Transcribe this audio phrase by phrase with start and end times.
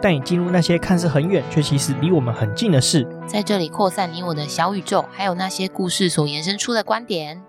[0.00, 7.42] 带你进入那些看似很远却其实离我们很近的事，在这里扩散你我的小宇宙，还有那些故事所延伸出的观点。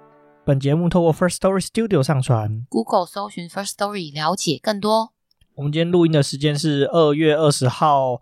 [0.44, 5.14] 本节目透过 First Story Studio 上传，Google 搜寻 First Story 了解更多。
[5.56, 8.22] 我们今天录音的时间是二月二十号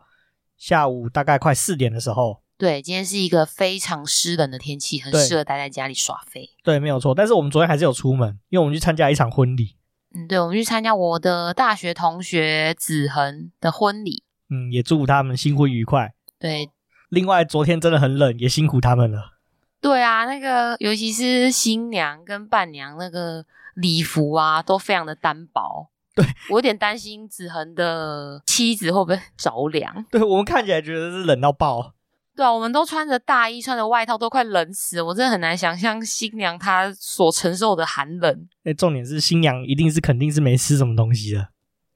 [0.55, 2.43] 下午大概快四点的时候。
[2.55, 6.51] 对，今天是一个非常湿冷的天气，很适合待在家里耍废。
[6.63, 7.15] 对，没有错。
[7.15, 9.77] 但是我们昨天还是有出门，因为我们去参加一场婚礼。
[10.15, 14.23] 嗯，对，我们去参加我的大学同学子恒的婚礼。
[14.49, 16.13] 嗯，也祝福他们新婚愉快。
[16.39, 16.71] 对，
[17.09, 19.33] 另外昨天真的很冷，也辛苦他们了。
[19.81, 23.45] 对啊，那个尤其是新娘跟伴娘那个
[23.75, 25.89] 礼服啊，都非常的单薄。
[26.15, 30.05] 对，我有点担心子恒的妻子会不会着凉。
[30.09, 31.93] 对，我们看起来觉得是冷到爆。
[32.39, 35.03] 对啊，我们都穿着大衣，穿着外套，都快冷死了。
[35.03, 38.47] 我真的很难想象新娘她所承受的寒冷。
[38.63, 41.49] 哎，重点是新娘一定是肯定是没吃什么东西的。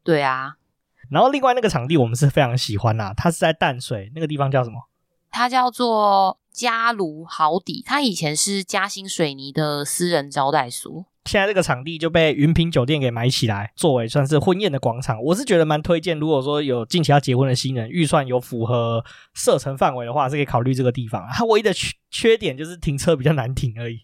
[0.03, 0.55] 对啊，
[1.09, 4.89] 然后另外那个场地我们是非常喜欢呐，它是在淡水，那个地方叫什么？
[5.31, 11.05] 它叫做嘉芦豪邸，它以前是嘉兴水泥的私人招待所。
[11.25, 15.21] 现在这个场地就被云品酒店给买起来，作为算是婚宴的广场。
[15.23, 21.27] 我是觉得蛮推荐，如果说有近期要结婚的新人，预算有符合射程范围的话，是可以考虑这个地方。
[21.31, 24.01] 它唯一的缺缺点就是停车比较难停而已。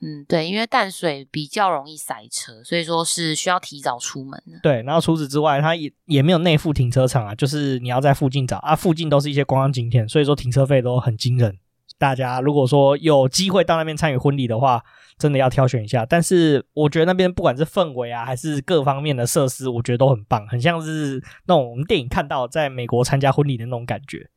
[0.00, 4.60] 嗯，对，因为淡水比较容易塞车，所以说是需要提早出门的。
[4.62, 11.58] 对，然后除此之外，它也也没有内附停车场啊，就是你要在附近找啊，附近都是一些观光景点，所以说停车费都很惊人。
[11.98, 14.84] 大家如果说有机会到那边参与婚礼的话，
[15.18, 16.06] 真的要挑选一下。
[16.06, 24.30] 但是我觉得那边不管是氛围啊，还是各方面的设施，我觉得都很棒，很像是那种我们电影看到在美国参加婚礼的那种感觉。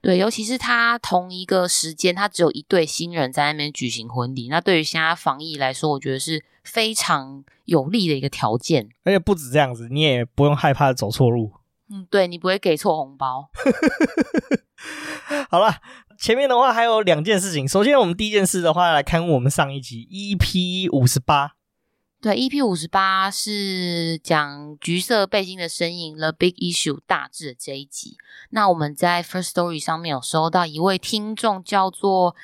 [0.00, 4.48] 对，尤其是他同一个时间，他只有一对新人在那边举行婚礼。
[4.48, 8.88] 那对于现在防疫来说，我觉得是非常有利的一个条件。
[9.02, 11.52] 而且不止这样子，你也不用害怕走错路。
[11.90, 13.50] 嗯，对，你不会给错红包。
[15.50, 15.74] 好了。
[16.20, 17.66] 前面的话还有两件事情。
[17.66, 21.52] 首先，我们第一件事的话，来看我们上一集 EP 五十八。
[22.20, 28.16] 对，EP 五十八是讲橘色背心的身影 The Big Issue 大致的这一集。
[28.50, 32.34] 那我们在 First Story 上面有收到一位听众叫做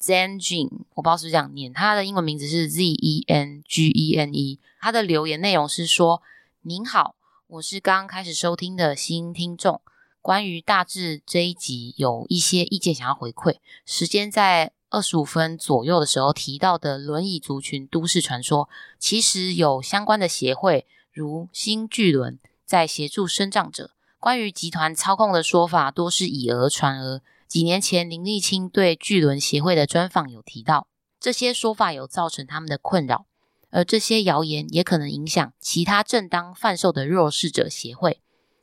[0.00, 4.58] Zengine，我不知道是不是这样念，他的英文名字是 Z E N G E N E。
[4.80, 6.20] 他的留言内容是说
[6.62, 7.14] ：“您好，
[7.46, 9.80] 我是刚刚开始收听的新听众。”
[10.22, 13.56] 关于大致这一集有一些意见想要回馈。
[13.86, 23.92] 时间在二十五分左右的时候提到的轮椅族群都市传说，其实有相关的协会，如新巨轮在协助身障者。
[24.18, 27.22] 关于集团操控的说法，多是以讹传讹。
[27.48, 30.86] 几年前林立青对巨轮协会的专访有提到，
[31.18, 33.26] 这些说法有造成他们的困扰，
[33.70, 38.20] 而这些谣言也可能影响其他正当贩售的弱势者协会。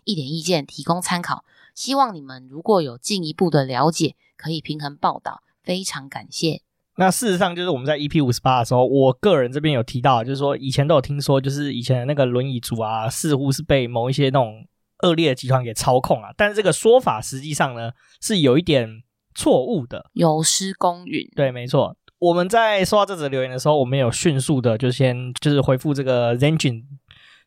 [0.07, 1.43] 一点意见提供参考，
[1.75, 6.61] 希望你们如果有进一步的了解，可以平衡报道，非常感谢。
[6.95, 14.65] 那事实上，就是我们在 EP 五十八的时候，我个人这边有提到，就是说以前都有听说，就是以前的那个轮椅族啊，似乎是被某一些那种
[15.03, 16.29] 恶劣的集团给操控啊。
[16.35, 17.91] 但是这个说法实际上呢，
[18.21, 19.03] 是有一点
[19.35, 21.29] 错误的，有失公允。
[21.35, 21.95] 对，没错。
[22.17, 26.83] 我们在收到这则留言的时候，我们有迅速的就先就是回复这个 Zengene，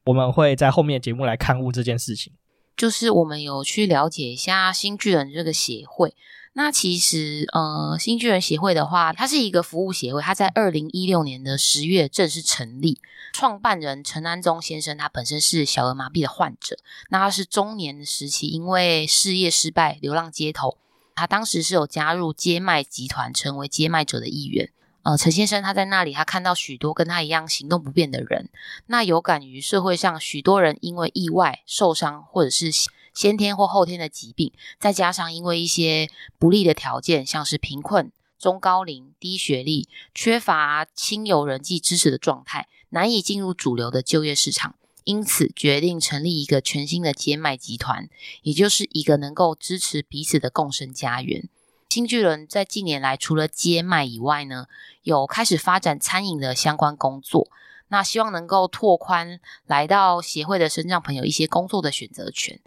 [0.04, 2.32] 我们会在后面的节目来勘误这件事情。
[2.76, 6.14] 就是我们有去了解一下新巨人这个协会。
[6.54, 12.98] 那其实，呃，新巨人协会的话，它是一个服务协会，它在二零一六年的十月正式成立。
[13.32, 16.76] 创办人陈安宗先生，他本身是小儿麻痹的患者，
[17.10, 20.76] 那他是中年时期，因为事业失败，流浪街头。
[21.14, 24.72] 他当时是有加入接麦集团，成为接麦者的一员。
[25.02, 28.50] 呃，陈先生他在那里，他看到许多跟他一样行动不便的人，
[28.86, 32.70] 那有感于社会上许多人因为意外受伤，或者是
[33.14, 44.74] 先天或后天的疾病，再加上因为一些不利的条件，像是贫困、中高龄、低学历、缺乏亲友人际支持的状态，难以进入主流的就业市场，
[45.04, 48.10] 因此决定成立一个全新的街卖集团，
[48.42, 51.48] 也就是一个能够支持彼此的共生家园。
[51.90, 54.68] 新巨人在近年来，除了接卖以外呢，
[55.02, 57.48] 有开始发展餐饮的相关工作。
[57.88, 62.60] 那希望能够拓宽来到协会的身障朋友一些工作的选择权。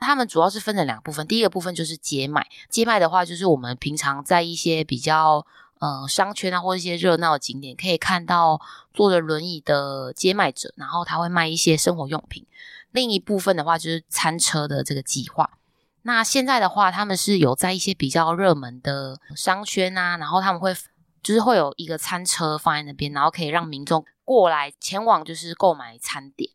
[0.00, 2.48] 他们主要是分成两部分，第一个部分就是接卖。
[2.68, 5.46] 接卖的话，就是我们平常在一些比较
[5.78, 8.60] 呃商圈啊，或者一些热闹的景点，可以看到
[8.92, 12.44] 坐着轮椅的接卖者，然后他会卖一些生活用品。
[12.90, 15.58] 另一部分的话就是餐车的这个计划。
[16.06, 20.74] 那现在的话，他们是有在一些比较热门的商圈啊，然后他们会
[21.22, 26.50] 就是会有一个餐车放在那边，然后可以让民众过来前往就是购买餐点。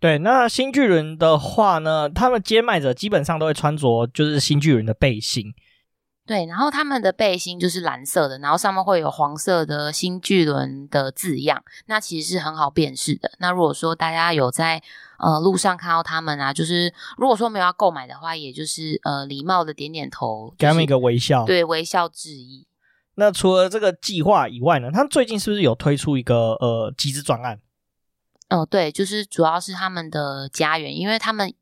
[0.00, 5.54] 对，那新巨人的话呢，他们接卖者基本上都会穿着就是新巨人的背心。
[6.32, 13.30] 对，然后他们的背心就是蓝色的，然后上面会有黄色的新巨轮的字样，那其实是很好辨识的。
[13.38, 14.82] 那如果说大家有在
[15.18, 22.66] 呃路上看到他们啊，就是如果说没有要购买的话，也就是呃礼貌的点点头，就是、给他们一个微笑，对，微笑致意。
[23.16, 27.60] 那除了这个计划以外呢，他们最近是不是有推出一个呃集资专案？
[28.48, 31.52] 哦、呃，对，就是主要是他们的家园，因为他们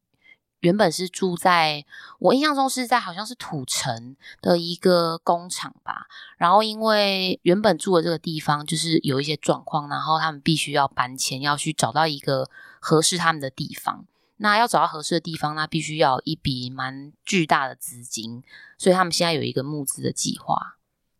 [0.61, 1.85] 原本是住在
[2.19, 12.49] 我印象中是在好像是土城的一个工厂吧，然后因为原本住的这个地方就是有一些状况，然后他们必须要搬迁，要去找到一个
[12.79, 14.05] 合适他们的地方。
[14.37, 18.43] 那要找到合适的地方，那必须要一笔蛮巨大的资金，
[18.79, 20.77] 所以他们现在有一个募资的计划。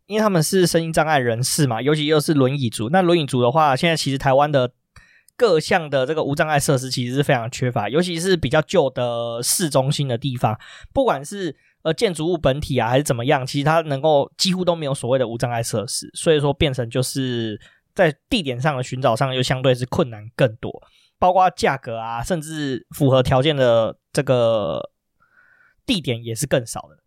[0.07, 2.89] 因为他们是身心障碍人士嘛，尤其又是轮椅族。
[2.91, 4.73] 那轮椅族的话，现在其实台湾的。
[5.41, 10.61] 各项的这个无障碍设施其实是非常缺乏，尤其是比较旧的市中心的地方，
[10.93, 17.59] 不管是呃建筑物本体啊还是怎么样，其实它能够几乎都没有所谓的无障碍设施，所以说变成就是
[17.95, 20.71] 在地点上的寻找上又相对是困难更多，
[21.19, 24.91] 包括价格啊，甚至符合条件的这个
[25.87, 26.99] 地点也是更少的。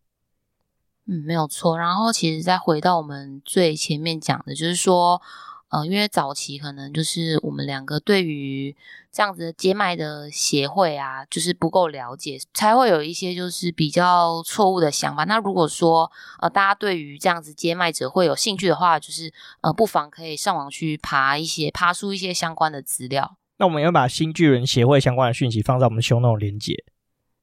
[1.06, 1.77] 嗯，没有错。
[1.77, 5.21] 然后其实再回到我们最前面讲的，就是说。
[5.74, 8.75] 呃，因为早期可能就是我们两个对于
[9.12, 15.24] 这样子的街卖的协会啊，就是不够了解，才会有一些就是比较错误的想法。
[15.24, 16.12] 那如果说
[16.42, 23.38] 呃大家对于这样子街卖者会有兴趣的话，就是呃不妨可以上网去爬一些爬出一些相关的资料。
[23.58, 26.84] 那我们也会把新巨人协会相关的讯息放在我们的 show note 连接。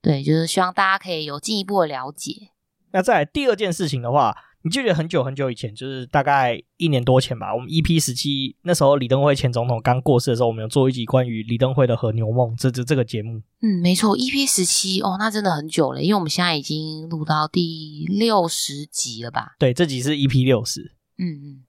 [0.01, 2.51] 对，就是希望大家可以有进一步的了解。
[2.93, 4.37] 那在第二件事情的话。
[4.63, 7.55] 你记得很久很久以前，就是大概一年多前吧。
[7.55, 13.41] 我们 EP 十七那时候，李登辉前总统刚过世的时候，我们有做一集关于李登辉的和牛梦这这这个节目。
[13.63, 19.55] 嗯，没错，EP 十七哦，那真的很久了，因为我们现在已经录到第六十集了吧？
[19.59, 20.93] 对，这集是 EP 六十。
[21.17, 21.65] 嗯嗯。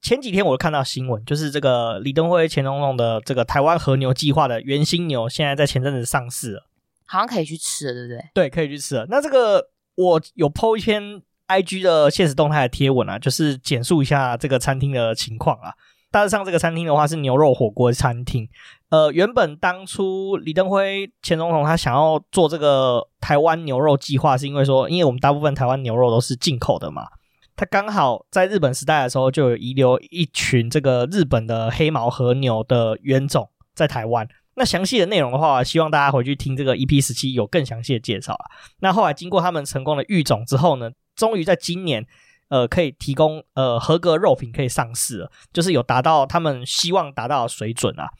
[0.00, 6.68] 前几天我看到新闻，就是这个李登辉前总统的这个台湾和牛计划的原型牛，现在在前阵子上市了，
[7.04, 8.30] 好像可以去吃了，对不对？
[8.32, 9.06] 对，可以去吃了。
[9.10, 11.20] 那这个我有 po 一篇。
[11.52, 15.74] I G 的现实动态的贴文啊，就是简述一下这个餐厅的情况啊。
[16.10, 18.48] 大致上，这个餐厅的话是牛肉火锅餐厅。
[18.90, 27.08] 呃，原本当初李登辉前总统他想要做这个台湾牛肉计划，是因为说，因为我们大部分台湾牛肉都是进口的嘛。
[27.56, 34.28] 他刚好在日本时代的时候，就有遗留一群这个日本的黑毛和牛的原种在台湾。
[34.54, 38.50] 那详细的内容的话，希望大家回去听这个 EP 十七有更详细的介绍啊。
[38.80, 42.06] 那后来经过他们成功的育种之后呢，终于在今年，
[42.48, 48.10] 呃，可以提供呃合格肉品可以上市了，就是有达到他们希望达到的水准啊。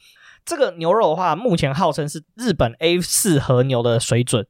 [0.45, 4.45] 这个牛肉的话，目前号称是日本 A 四和牛的水准。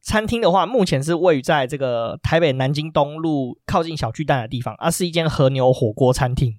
[0.00, 6.58] 餐厅的话，目前是位于在这个台北南京东路靠近小巨蛋的地方，啊、是一间和牛火锅餐厅。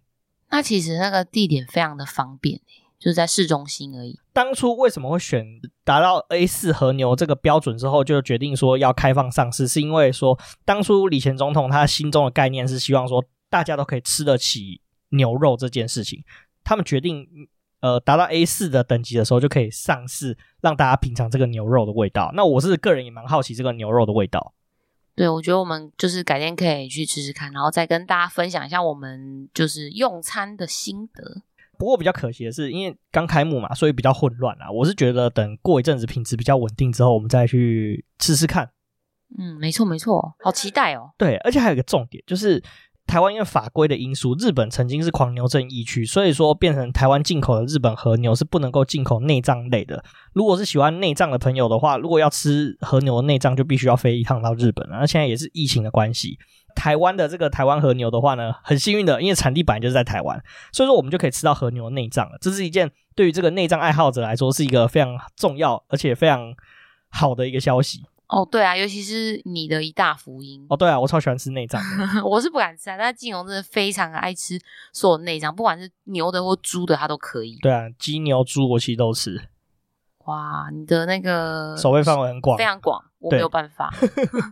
[0.51, 2.61] 那其实那个地点非常的方便
[2.99, 4.19] 就是在市中心而已。
[4.33, 5.45] 当初为什么会选
[5.83, 9.67] 达到 A 四和牛这个标准之后，就决定说要开放上市？
[9.67, 16.23] 是因为说当初李前总统他心中的概念是希望说大家都可以吃得起牛肉这件事情。
[16.63, 17.25] 他们决定
[17.79, 22.31] 呃达到 A 四的等级的时候就可以上市，让大家品尝这个牛肉的味道。
[22.35, 24.53] 那我是个人也蛮好奇这个牛肉的味道。
[25.15, 31.41] 对，我觉得我们就是改天可以去吃吃看，然后再跟大家分享一下我们就是用餐的心得。
[31.79, 34.69] 不过比较可惜的是，因为刚开幕嘛，所以比较混乱啊。
[34.69, 38.69] 我是觉得等过一阵子品质比较稳定之后，我们再去试试看。
[39.37, 41.11] 嗯，没错没错，好期待哦。
[41.17, 42.61] 对，而且还有一个重点，就是
[43.07, 50.03] 台湾因为法规的因素，日本曾经是狂牛症疫区，所以说变成台湾进口的日本和牛是不能够进口内脏类的。
[50.33, 54.85] 如果是喜欢内脏的朋友的话，如果要吃和牛的内脏，就必须要飞一趟到日本。
[54.89, 56.37] 那现在也是疫情的关系。
[56.75, 62.37] 台湾的这个台湾和牛的话呢，很幸运的，因为产地本来就是在台湾，所以说我们就可以吃到和牛的内脏了。
[62.39, 66.53] 这是一件对于这个内脏爱好者来说是一个非常重要而且非常
[67.09, 68.03] 好的一个消息。
[68.27, 70.63] 哦，对啊，尤其是你的一大福音。
[70.69, 71.81] 哦，对啊，我超喜欢吃内脏，
[72.23, 74.59] 我是不敢吃啊，但是晋弘真的非常爱吃
[74.93, 77.57] 所有内脏，不管是牛的或猪的，他都可以。
[77.61, 79.41] 对啊，鸡牛猪我其实都吃。
[80.25, 83.03] 哇，你的那个守卫范围很广，非常广。
[83.19, 83.93] 我没有办法。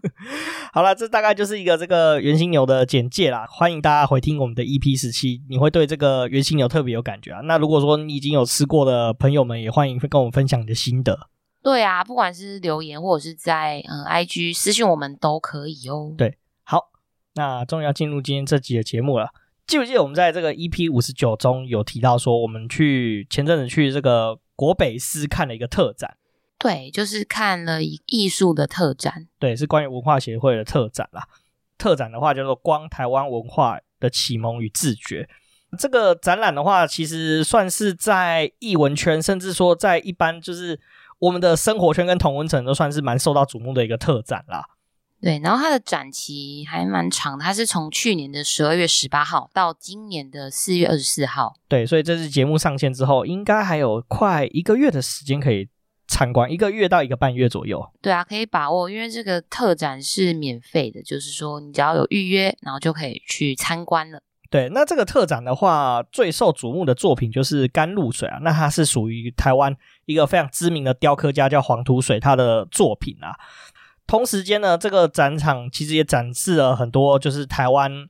[0.73, 3.47] 好了，这大概就是一个这个原型牛的简介啦。
[3.49, 7.39] 欢迎大家回听我们的 EP 十七，你会对这个原型牛特别有感觉啊。
[7.41, 11.29] 那如果说你已经有吃过的朋友们，也欢迎跟我们分享你的心得。
[11.63, 16.13] 对啊，不管是留言或者是在嗯 IG 私讯我们都可以哦。
[16.17, 16.91] 对，好，
[17.35, 19.29] 那终于要进入今天这集的节目了。
[19.65, 26.15] 记不记得我们在这个 EP 五十九中有提到说，我们去前阵子去这个国北师看了一个特展？
[26.59, 29.27] 对，就是看了一艺术的特展。
[29.39, 31.27] 对，是关于文化协会的特展啦。
[31.77, 35.23] 特展的话叫做《光台湾文化的启蒙与自觉》。
[35.77, 40.79] 这个展览的话，其实算是在艺文圈，甚至说在一般就是
[41.19, 44.65] 我们的生活圈跟同文层都算是蛮受到瞩目的一个特展啦。
[45.21, 51.55] 对，然后它的展期还蛮长的，它是从去年的十二月十八号到今年的四月二十四号。
[51.67, 55.67] 对，所以这次节目上线之后，应该还有快一个月的时间可以
[56.07, 57.85] 参观，一个月到一个半月左右。
[58.01, 64.21] 对啊，可以把握，因为这个特展是免费的，就是说你只要有预约，然后就可以去参观了。
[64.49, 73.35] 对，那这个特展的话，最受瞩目的作品就是甘露水啊，那它是属于台湾一个非常知名的雕刻家叫黄土水他的作品啊。
[74.07, 78.07] 同时间呢，这个展场其实也展示了很多，就是台湾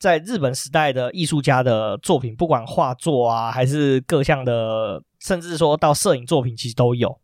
[0.00, 7.20] 在日本时代的艺术家的作品，不管画作啊，还是各项的，甚至说到摄影作品，其实都有。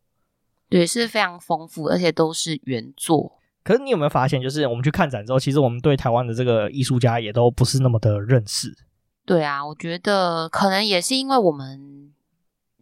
[0.69, 3.39] 对，是非常丰富，而且都是原作。
[3.65, 8.77] 可是你有没有发现，就是我们去看展之后，其实我们对台湾的这个艺术家也都不是那么的认识。
[9.25, 12.13] 对啊，我觉得可能也是因为我们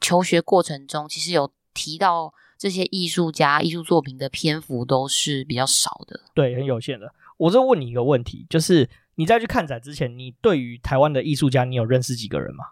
[0.00, 2.34] 求学过程中，其实有提到。
[2.56, 7.12] 这些艺术家艺术作品的篇幅都是比较少的，对，很有限的。
[7.36, 12.64] 我就问你一个问题，就是你在去看展之前，你对于台湾的艺术家，你有认识几个人吗？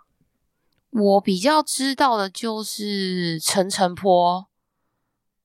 [0.91, 4.47] 我比较知道的就是陈澄波，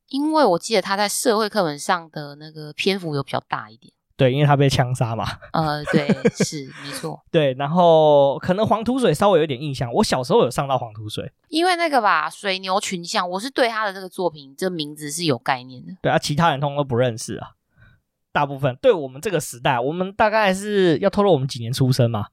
[0.09, 3.93] 因为我记得他在社会课本上的那个篇幅有比较大一点。
[4.17, 5.25] 对，因为他被枪杀嘛。
[5.53, 6.07] 呃，对，
[6.43, 7.23] 是没错。
[7.29, 9.93] 对，然后可能黄土水稍微有点印象。
[9.93, 15.93] 我小时候有上到黄土水，因为那个吧，水牛群像，我是对他的这个作品，这名字是有概念的。
[16.01, 17.51] 对啊，其他人通通都不认识啊。
[18.37, 22.27] 大部分对我们这个时代，我们大概是要透露我们几年出生嘛？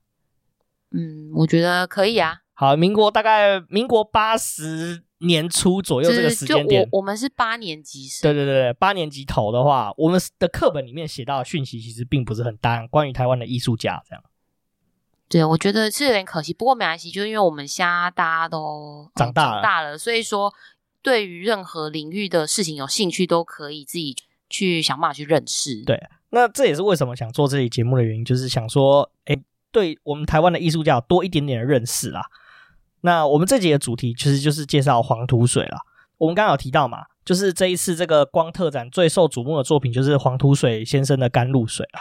[0.90, 2.40] 嗯，我觉得可以啊。
[2.52, 8.20] 好，民国大概民国八十年初左右这个时间点，我，我们是八年级生。
[8.20, 14.22] 对对对，八年级头的话，我们的课本里面写到的讯息其实并不是很大，关于台湾的艺术家这样。
[15.26, 20.52] 对，我觉得是有点可惜，不过没关系，就是因为我们现在大家都长大了，长大了，所以说
[21.00, 24.14] 对于任何领域的事情有兴趣，都可以自己
[24.48, 25.82] 去想办法去认识。
[25.84, 29.36] 对，那这也是为什么想做这期节目的原因，就是想说，哎，
[29.70, 32.26] 对我们台湾的艺术家有多一点点的认识啦。
[33.00, 35.78] 那我们这集的主题其实就是介绍黄土水啦。
[36.16, 42.00] 我们刚刚有提到嘛，就是这一次这个光特展最受瞩目的作品就是黄土水先生的甘露水啦。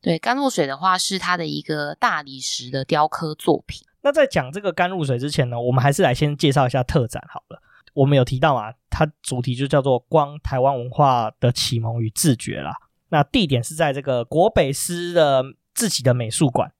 [0.00, 3.82] 对，甘露水的话是他的一个大理石的雕刻作品。
[4.02, 7.60] 那在讲这个甘露水之前呢，我们还是来先介绍一下特展好了。
[7.94, 12.76] 我们有提到嘛，它主题就叫做“光台湾文化的启蒙与自觉”啦。
[13.08, 15.42] 那地点是在这个国北师的
[15.74, 16.72] 自己的美术馆。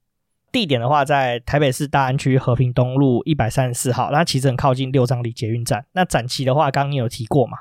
[0.51, 5.87] 地点的话，在台北市大安区和平东路一百三十四号，那其实很靠近六张里捷运站。
[5.93, 7.59] 那展期的话，刚刚你有提过嘛？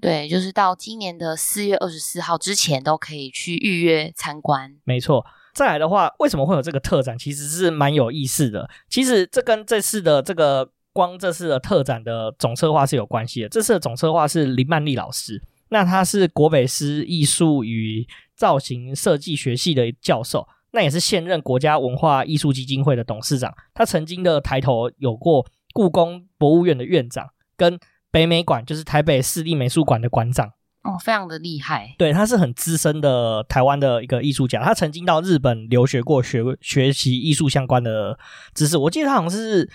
[0.00, 4.76] 对，就是到今年的四月二十四号之前都可以去预约参观。
[4.84, 5.24] 没错。
[5.54, 7.18] 再来的话，为什么会有这个特展？
[7.18, 8.68] 其实是蛮有意思的。
[8.88, 13.48] 其实这跟这次的这个光这次的特展的总策划是有关系的。
[13.48, 20.46] 这次的总策划是林曼丽老师，那他是国北师艺术与造型设计学系的教授。
[20.74, 27.78] 那也是现任国家文化艺术基金会的董事长，他曾经的抬头有过故宫博物院的院长，跟
[28.10, 30.46] 北美馆，就是台北市立美术馆的馆长，
[30.82, 31.94] 哦，非常的厉害。
[31.98, 38.18] 对，他是很资深的台湾的一个艺术家，他曾经到日本留学过学，学学习艺术相关的
[38.54, 38.78] 知识。
[38.78, 39.68] 我记得他好像是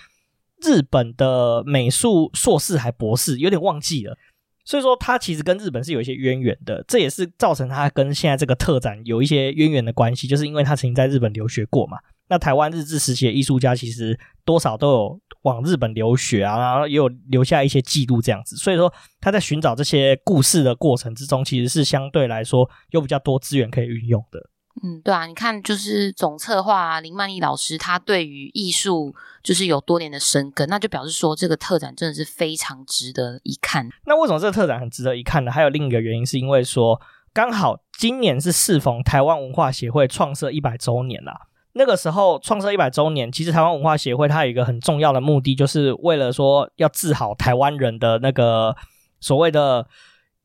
[0.62, 4.16] 日本的美术硕士还博士，有点忘记了。
[4.64, 11.96] 所以说，他其实跟日本是有一些渊源的，这也是造成他跟现在这个特展有一些渊源的关系，就是因为他曾经在日本留学过嘛。
[12.28, 18.56] 那台湾日治时期的艺术家其实多少都有往日本留学啊，然后也有留下一些记录这样子。
[18.56, 24.38] 所以说，他在寻找这些故事的过程之中，其实是相对来说有比较多资源可以运用的。
[24.82, 33.88] 嗯，对啊，你看，就是总策划林曼丽老师，她对于艺术就是有多年的深耕，那就表示说这个特展真的是非常值得一看。
[34.06, 35.50] 那为什么这个特展很值得一看呢？
[35.50, 37.00] 还有另一个原因，是因为说
[37.32, 41.48] 刚好今年是适逢台湾文化协会创设一百周年啦。
[41.72, 48.76] 那个时候创设一百周年，其实台湾文化协会它有一个很重要的目的，就是为了说要治好台湾人的那个
[49.20, 49.86] 所谓的。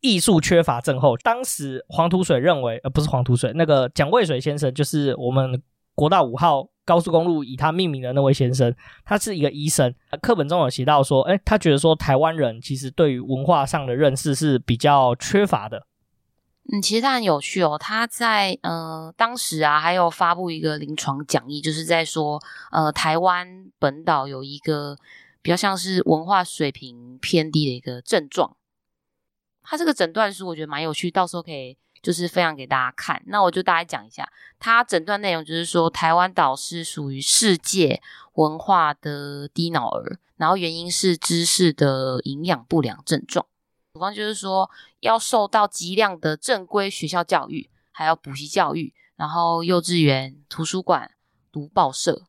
[0.04, 1.18] 艺术缺乏症候。
[1.18, 5.60] 当时黄土水认为，呃，不是黄土水，那个蒋渭水先生，就是我们
[5.96, 9.96] 国道五号高速公路以他命名的那位先生，他是一个医生。
[10.22, 15.88] 课本中有写到说，哎，他觉得说台湾人其实对于文化上的认识是比较缺乏的。
[16.72, 17.78] 嗯，其实他很有趣哦。
[17.80, 22.42] 他在呃当时啊，还有发布一个临床讲义，就是在说，
[22.72, 24.98] 呃，台湾本岛有一个
[25.42, 28.56] 比较像是文化水平偏低的一个症状。
[29.64, 33.22] 他这个诊断书我觉得蛮有趣，到时候可以就是分享给大家看。
[33.28, 34.30] 那我就大概讲一下，
[34.60, 38.02] 他诊断内容就是说，台湾岛是属于世界
[38.34, 43.46] 文化的低脑儿，然后原因是知识的营养不良症状。
[43.94, 44.70] 主方就是说，
[45.02, 51.12] 要受到极量的正规学校教育，还有补习教育，然后幼稚园、图书馆、
[51.52, 52.24] 读报社，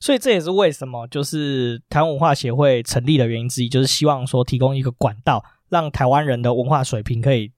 [0.00, 7.52] 所以这也是为什么就是台湾文化协会成立的原因之一，就是希望说提供一个管道，让台湾人的文化水平可以。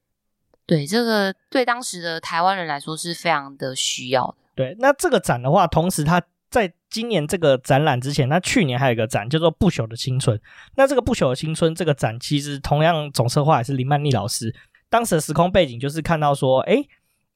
[0.66, 4.34] 对，这个对当时的台湾人来说是非常的需要的。
[4.54, 6.22] 对，那这个展的话，同时它。
[6.50, 10.34] 在今年这个展览之前，那去年还有一个展叫做《不朽的青春》。
[10.76, 14.56] 那这个《不朽的青春》这个展，其实同样总策划也是林曼丽老师。
[14.88, 16.82] 当时的时空背景就是看到说，哎，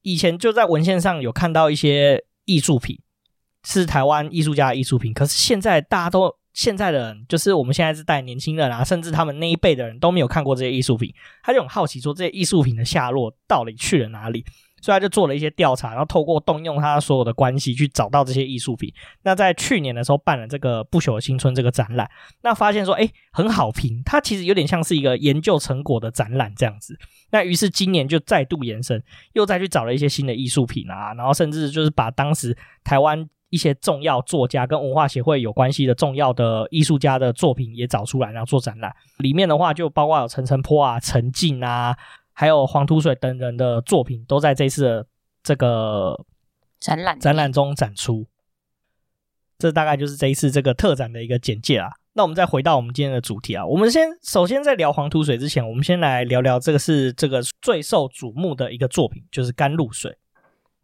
[0.00, 2.99] 以前就在文献上有看到一些艺术品，
[3.62, 5.12] 是台湾艺术家的艺术品。
[5.12, 14.44] 可是现在大家都现在的人，就是我们现在这代年轻人啊，甚至他们那一辈的人都没有看过这些艺术品，他就很好奇说，这些艺术品的下落到底去了哪里？
[14.82, 18.92] 所以他就做了一些调查，然后透过动用他所有的关系去找到这些艺术品。
[19.23, 22.11] 那在去年的时候办了这个“不朽的青春”这个展览，
[22.42, 24.02] 那发现说，哎，很好评。
[24.04, 26.99] 它其实有点像是一个研究成果的展览这样子。
[27.30, 29.00] 那于是今年就再度延伸，
[29.35, 38.90] 又再去找了一些新的艺术品啊，然后甚至就是把当时台湾一些重要作家跟文化协会有关系的重要的艺术家的作品也找出来，然后做展览。
[39.18, 41.94] 里面的话就包括有陈澄波啊、陈进啊。
[42.35, 45.06] 还有黄土水等人的作品都在这次的
[45.42, 46.18] 这个
[46.80, 48.26] 展览展览中展出。
[49.59, 51.92] 这大概就是这一次这个特展的一个简介啦。
[52.14, 60.17] 那我们再回到我们今天的主题啊，我们先首先在聊黄土水之前，我们先来聊聊这个是这个最受瞩目的一个作品，就是甘露水。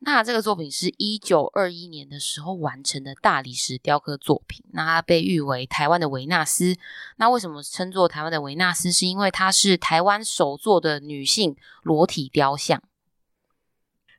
[0.01, 6.77] 那这个作品是一九二一年的时候完成的大理石雕刻作品，那它被誉为台湾的维纳斯。
[7.17, 8.93] 那为什么称作台湾的维纳斯？
[8.93, 12.81] 是因为它是台湾首座的女性裸体雕像。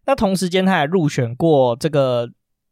[0.06, 2.30] 那同时间，它还入选过这个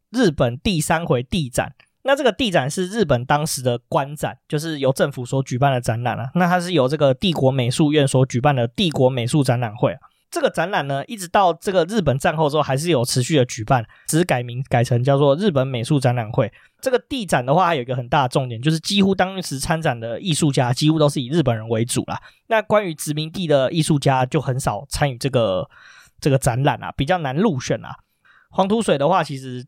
[0.10, 1.76] 日本第三回帝展。
[2.04, 6.32] 那这个帝展是日本当时的官展，就是由政府所举办的展览啊。
[6.36, 10.00] 那它是由这个帝国美术院所举办的帝国美术展览会啊。
[10.30, 16.52] 这个展览呢，一直到这个日本战后之后，还是有持续的举办，只是改名改成叫做日本美术展览会。
[16.82, 22.22] 这个地展的话，还有一个很大的重点，就是几乎当时参展的艺术家几乎都是以日本人为主啦。
[22.48, 25.70] 那关于殖民地的艺术家就很少参与这个
[26.20, 27.96] 这个展览啊，比较难入选啊。
[28.50, 29.66] 黄土水的话，其实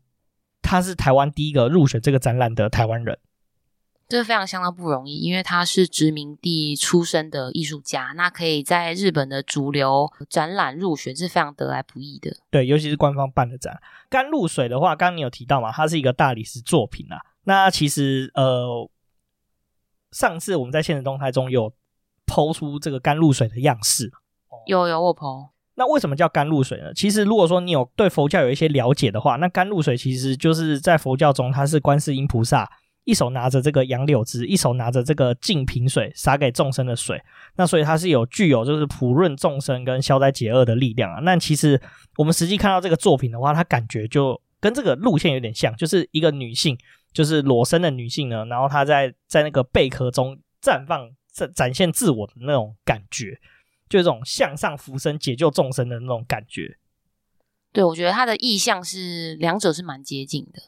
[0.60, 3.18] 他是台湾第一个入选这个展览的台湾人。
[4.10, 12.36] 这非常相当不容易，因为他是殖民地出身的艺术家，那可以在日本的主流展览入选是非常得来不易的。
[12.50, 13.80] 对，尤其是官方办的展。
[14.08, 17.20] 甘露水的话，刚刚你有提到嘛，它是一个大理石作品啊。
[17.44, 18.90] 那其实呃，
[20.10, 21.72] 上次我们在现实动态中有
[22.26, 24.10] 抛出这个甘露水的样式，
[24.66, 25.52] 有有我抛。
[25.76, 26.92] 那为什么叫甘露水呢？
[26.92, 32.68] 其实如果说你有对佛教有一些了解的话，那甘露水其实就是在佛教中，它是观世音菩萨。
[33.10, 37.20] 一手拿着这个杨柳枝，一手拿着这个净瓶水，洒给众生的水。
[37.56, 41.18] 那所以它是有具有就是普润众生跟消灾解厄的力量啊。
[41.20, 41.80] 那其实
[42.16, 46.78] 我们实际看到这个作品的话，它感觉就跟这个路线有点像，就是一个女性，
[47.12, 53.38] 就是裸身的女性呢，然后她在在那个贝壳中绽放、展展现自我的那种感觉，
[53.88, 56.76] 就这种向上浮生、解救众生的那种感觉。
[57.72, 60.62] 对，我觉得它的意象是两者是蛮接近的。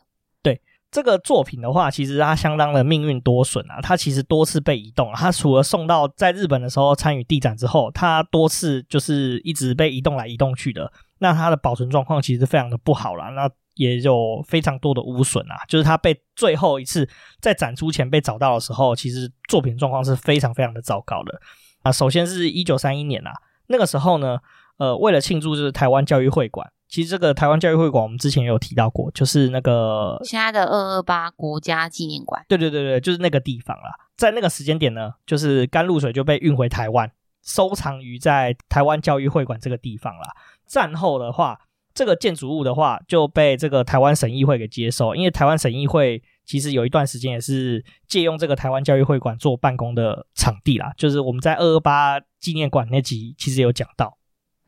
[0.93, 3.81] 这个作品的话，其实它相当的命运多损啊。
[3.81, 10.93] 它其实多次被移动，它除了送到在日本的时候参与地展之后，它多次就是一直被移动来移动去的。
[11.19, 15.65] 那它的保存状况其实非常的不好啦，那也有非常多的污损啊。
[15.67, 17.09] 就是它被最后一次
[17.41, 21.41] 在展出前被找到的时候，其实作品状况是非常非常的糟糕的
[21.83, 21.91] 啊。
[21.91, 23.33] 首先是一九三一年啊，
[23.69, 24.39] 那个时候呢，
[24.77, 26.71] 呃，为了庆祝就是台湾教育会馆。
[26.93, 32.45] 其实这个台湾教育会馆，我们之前也有提到过，就是那个现在的二二八国家纪念馆。
[32.47, 33.95] 对对对对，就是那个地方啦。
[34.15, 37.11] 在那个时间点呢，就是甘露水就被运回台湾，
[37.43, 40.35] 收藏于在台湾教育会馆这个地方啦。
[40.67, 41.59] 战后的话，
[41.95, 50.93] 这个建筑物的话就被这个台湾省议会给接收，因为台湾省议会其实有一段时间也是借用这个台湾教育会馆做办公的场地啦。
[50.99, 54.19] 就是我们在二二八纪念馆那集其实有讲到。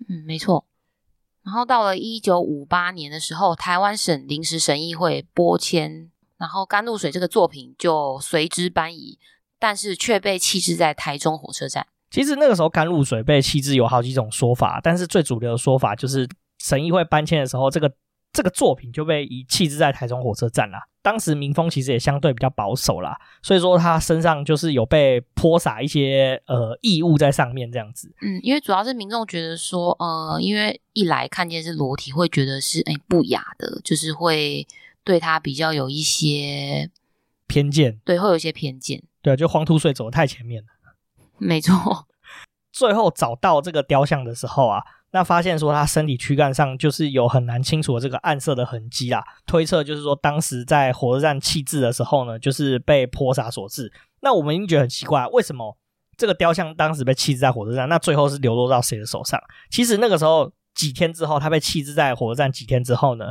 [0.08, 0.64] 嗯，没错。
[1.44, 9.18] 然后到了一九五八年的时候，台湾省临时审议会拨迁，然后《甘露水》这个作品就随之搬移，
[9.59, 11.87] 但是却被弃置在台中火车站。
[12.11, 16.26] 其实那个时候，《甘露水》被弃置有好几种说法，但是最主流的说法就是
[16.61, 17.92] 审议会搬迁的时候，这个
[18.35, 20.77] 这个作品就被遗弃置在台中火车站了。
[21.01, 28.12] 当时民风其实也相对比较保守啦，所以说他身上就是有被泼洒一些呃异物在上面这样子。
[28.23, 34.66] 嗯，因为主要是民众觉得说，呃，因为一来看见是裸体，会觉得是哎不雅的，就是会
[35.05, 36.90] 对他比较有一些
[37.47, 38.01] 偏见。
[38.05, 39.03] 对，会有一些偏见。
[39.23, 40.68] 对，就黄土水走得太前面了。
[41.37, 42.07] 没错，
[42.73, 44.83] 最后找到这个雕像的时候啊，
[45.14, 53.92] 那发现说他身体躯干上就是有很难清楚的这个暗色的痕迹啦，推测就是说当时在火车站弃置的时候呢，就是被泼洒所致。
[54.22, 55.79] 那我们已经觉得很奇怪，为什么
[56.16, 59.40] 这个雕像当时被弃置在火车站，那最后是流落到谁的手上？
[59.70, 63.27] 其实那个时候几天之后，他被弃置在火车站几天之后呢，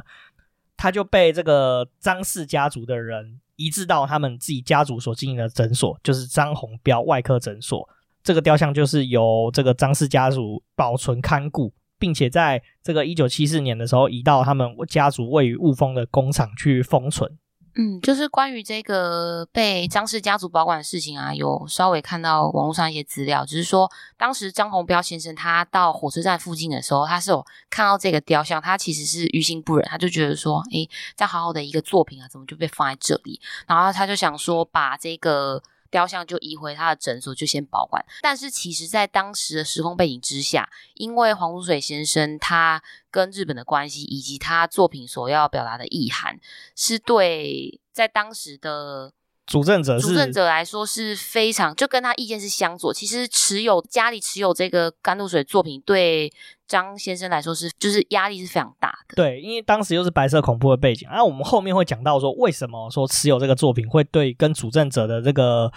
[0.77, 3.41] 他就被这个张氏家族的人。
[3.55, 7.87] 移植到他们自己家族所经营的诊所，就是张宏标外科诊所。
[8.23, 17.37] 这个雕像就是由这个张氏家族保存看顾，并且在这个一九七四年的时候移到他们家族位于雾峰的工厂去封存。
[17.75, 33.41] 嗯，就是关于这个被张氏家族保管的事情啊，有稍微看到网络上一些资料，只、就是说当时张宏标先生他到火车站附近的时候，他是有看到这个雕像，他其实是于心不忍，他就觉得说，诶，这样好好的一个作品啊，怎么就被放在这里？
[33.67, 35.61] 然后他就想说，把这个。
[35.93, 38.03] 雕像就移回他的诊所，就先保管。
[38.23, 46.39] 但是其实，在当时的时空背景之下，因为黄如水先生他跟日本的关系，以及他作品所要表达的意涵，
[46.75, 49.13] 是对在当时的。
[49.45, 52.93] 主政者是主政者来说是非常，就跟他意见是相左。
[52.93, 56.31] 其实持有家里持有这个甘露水作品，对
[56.65, 59.15] 张先生来说是就是压力是非常大的。
[59.15, 61.07] 对，因为当时又是白色恐怖的背景。
[61.11, 65.69] 那、啊、我们后面会讲到说，为什么说持有这个作品会对跟主政者的这个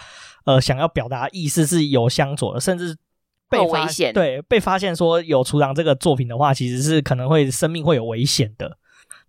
[0.45, 2.95] 呃想要表达意思是有相左的，甚至
[3.49, 4.13] 被危险。
[4.13, 8.77] 对，被发现说有储藏这个作品的话，其实是可能会生命会有危险的。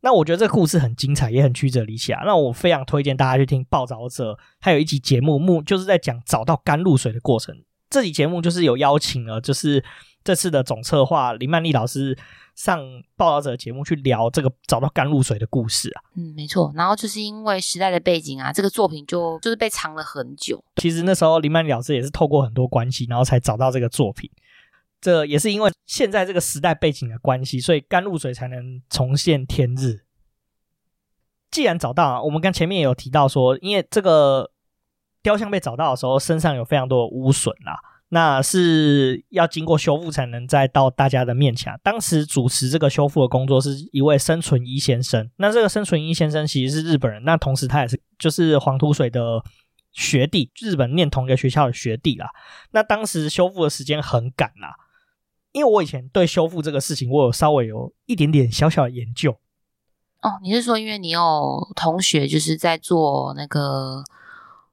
[0.01, 2.23] 那我觉得这个故事很精彩，也很曲折离奇啊。
[2.25, 7.55] 那我非常推荐大家去听《暴走者》，还有一集节目，目就是在讲找到甘露水的过程。
[7.91, 9.83] 这集节目就是有邀请了，就是
[10.23, 12.17] 这次的总策划林曼丽老师
[12.55, 12.79] 上
[13.17, 16.03] 《暴走者》节目去聊这个找到甘露水的故事啊。
[16.15, 16.71] 嗯，没错。
[16.77, 20.63] 然后就是因为时代的背景啊，这个作品就就是被藏了很久。
[20.77, 24.31] 其实那时候林曼丽老师也是透过很多关系，然后才找到这个作品。
[25.01, 30.01] 这也是因为现在这个时代背景的关系，所以甘露水才能重现天日。
[31.51, 34.51] 既然找到，我们刚前面也有提到说，因为这个
[35.23, 41.79] 雕像被找到的时候，身上有非常多的污损啦，那是要经过修复才能再到大家的面前。
[41.83, 49.43] 当时主持这个修复的工作是一位生存一先生，那这个生存一先生其实是日本人，那同时他也是就是黄土水的。
[49.91, 52.29] 学弟，日本念同一个学校的学弟啦。
[52.71, 54.77] 那当时修复的时间很赶啦。
[55.53, 59.33] 因为我以前对修复这个事情，我有稍微有一点点小小的研究。
[60.23, 64.03] 哦，你是说因为你有同学就是在做那个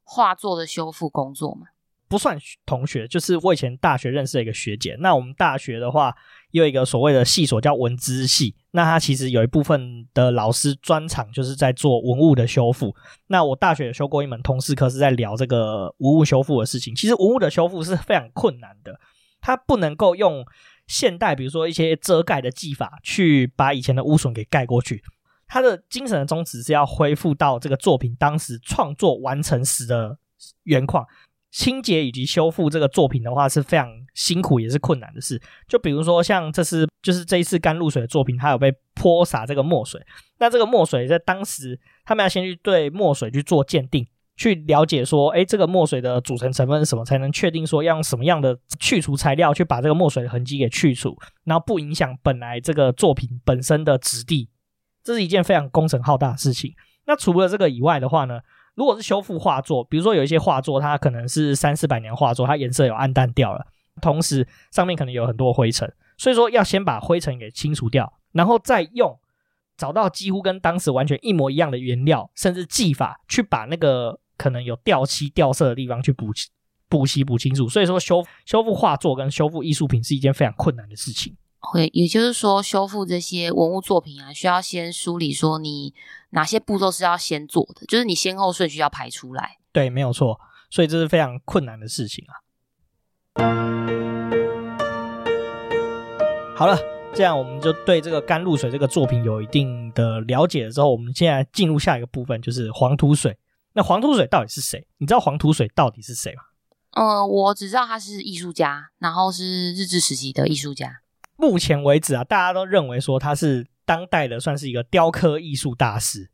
[0.04, 1.68] 画作的修复工作吗？
[2.08, 4.96] 不算同学，就是我以前大学认识的一个学姐。
[5.00, 6.16] 那我们大学的话，
[6.52, 12.96] 有一个所谓的系所叫文资系，那它其实有一部分的老师专长就是在做文物的修复。
[13.28, 16.96] 那我大学有修过一门通识课，是在聊这个文物修复的事情。
[16.96, 19.00] 其实文物的修复是非常困难的。
[19.46, 20.44] 它不能够用
[20.88, 25.04] 现代，比如说一些遮盖的技法，去把以前的污损给盖过去。
[25.46, 30.18] 它的精神的宗旨是要恢复到这个作品当时创作完成时的
[30.64, 31.06] 原况。
[31.52, 35.40] 清洁以及修复这个作品的话是非常辛苦也是困难的事。
[35.68, 40.02] 就比如说像这次就是这一次甘露水的作品，它有被泼洒这个墨水。
[40.40, 44.08] 那这个墨水在当时，他们要先去对墨水去做鉴定。
[44.38, 54.50] 去了解说，哎，这个墨水的组成成分是什么，才能确定说要用什么样的去除材料去把这个墨水的痕迹给去除，然后不影响本来这个作品本身的质地，
[55.04, 56.74] 这是一件非常工程浩大的事情。
[57.06, 58.42] 那除了这个以外的话呢，
[58.76, 63.66] 如果是修复画作，比如说有一些画作，它可能是三四百年画作，它颜色有暗淡掉了，
[64.02, 69.18] 同时上面可能有很多灰尘，所以说要先把灰尘给清除掉，然后再用
[69.78, 74.20] 找到几乎跟当时完全一模一样的原料，甚至技法去把那个。
[74.38, 76.28] 可能有掉漆掉色的地方去补
[76.88, 81.36] 补漆补清楚，所以说修修复画作跟修复艺术品是一件非常困难的事情。
[81.60, 85.96] 会，也就是说，修复这些文物作品啊，需要先梳理说你
[86.30, 89.58] 哪些步骤是要先做的，就是你先后顺序要排出来。
[89.72, 90.40] 对，没有错。
[90.70, 92.38] 所以这是非常困难的事情啊。
[96.56, 96.78] 好了，
[97.16, 103.36] 这样我们就对这个甘露水这个作品有一定的了解了之后，我们现在进入下一个部分，就是黄土水。
[103.76, 104.88] 那黄土水到底是谁？
[105.00, 106.44] 你知道黄土水到底是谁吗？
[106.92, 111.02] 嗯、呃，我只知道他是艺术家，然后是日治时期的艺术家。
[111.36, 116.32] 目前为止啊，大家都认为说他是当代的算是一个雕刻艺术大师。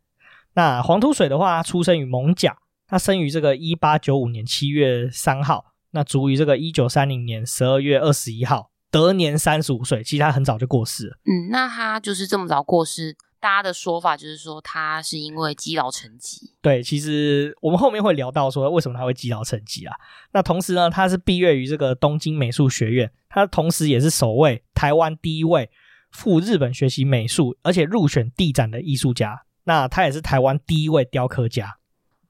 [0.53, 10.03] 那黄土水的话，他出生于艋舺，他生于这个一八九五年七月三号，那卒于这个一九三零年十二月二十一号，得年三十五岁。
[10.03, 11.17] 其实他很早就过世了。
[11.25, 13.17] 嗯，那他就是这么早过世。
[13.41, 16.53] 大家的说法就是说，他是因为积劳成疾。
[16.61, 19.95] 对，其实我们后面会聊到说，为什么他会积劳成疾啊？
[20.31, 25.71] 那同时呢，他是毕业于这个东京美术学院，他同时也是首位台湾第一位
[26.11, 29.43] 赴日本学习美术，而且入选地展的艺术家。
[29.63, 31.77] 那他也是台湾第一位雕刻家，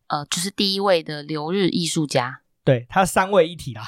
[0.07, 2.41] 呃，就是第一位的留日艺术家。
[2.63, 3.83] 对，他三位一体啦，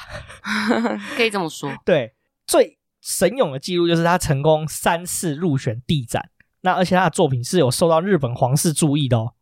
[1.16, 1.72] 可以这么说。
[1.86, 2.14] 对，
[2.46, 6.30] 最神勇的记录就是他成功三次入选地展。
[6.64, 9.32] 那而且他的作品是有受到日本皇室注意的哦，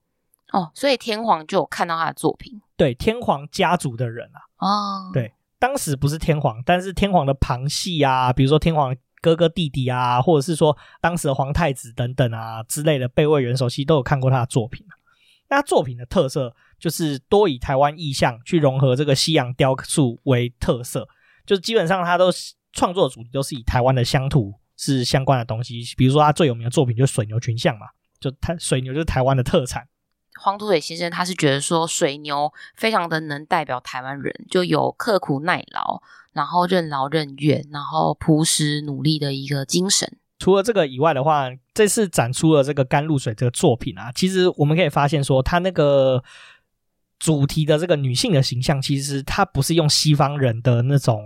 [0.51, 14.85] 哦，所以天皇就有看到他的作品，对，天皇家族的人啊，哦，对，当时不是天皇，但是天皇的旁系啊，比如说天皇哥哥弟弟啊，或者是说当时的皇太子等等啊之类的备位元首，其实都有看过他的作品。
[15.49, 21.07] 那作品的特色就是多以台湾意象去融合这个西洋雕塑为特色，
[21.47, 22.33] 就是基本上他都
[22.73, 24.55] 创作主题都是以台湾的乡土。
[24.77, 27.87] 是相关的东西，比如说他最有名的作品就是水牛群像嘛，
[28.19, 29.87] 就他水牛就是台湾的特产。
[30.41, 40.19] 黄土水先生他是觉得说水牛非常的能代表台湾人，就有刻苦耐劳，然后任劳任怨，然后朴实努力的一个精神。
[40.39, 46.25] 除了这个以外的话，这次展出了这个甘露水这个作品啊，其实我们可以发现说，他那个
[47.19, 51.23] 主题的这个女性的形象，其实它不是用西方人的那种。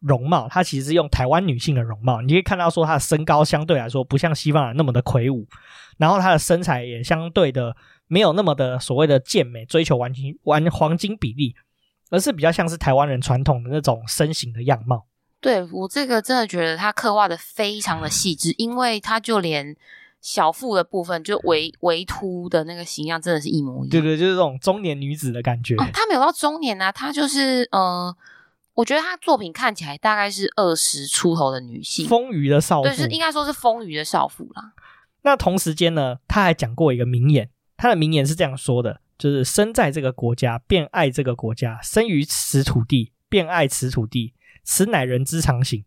[0.00, 5.46] 容貌，她其实是用台湾女性的容貌，你可以看到说她的身高相对来说不像西方人那么的魁梧，
[5.96, 7.74] 然后她的身材也相对的
[8.06, 11.54] 没有那么的所谓的健美，追求完全完黄金比例，
[12.10, 15.06] 而是比较像是台湾人传统的那种身形的样貌。
[15.40, 19.76] 对，我这个真的觉得她刻画的非常的细致，因为她就连
[20.20, 23.90] 小腹的部分就微微凸的那个形象真的是一模一样。
[23.90, 25.74] 对对，就是这种中年女子的感觉。
[25.76, 28.16] 哦，她没有到中年啊，她就是呃。
[28.78, 34.72] 我觉得她作品看起来大概是二十出头的女性，丰腴的少妇，对，是应该说是丰腴的少妇啦。
[35.22, 44.34] 那同时间呢，她还讲过一个名言，她的名言是这样说的：就是生在这个国家，便爱这个国家；生于此土地，便爱此土地。
[44.62, 45.84] 此乃人之常情。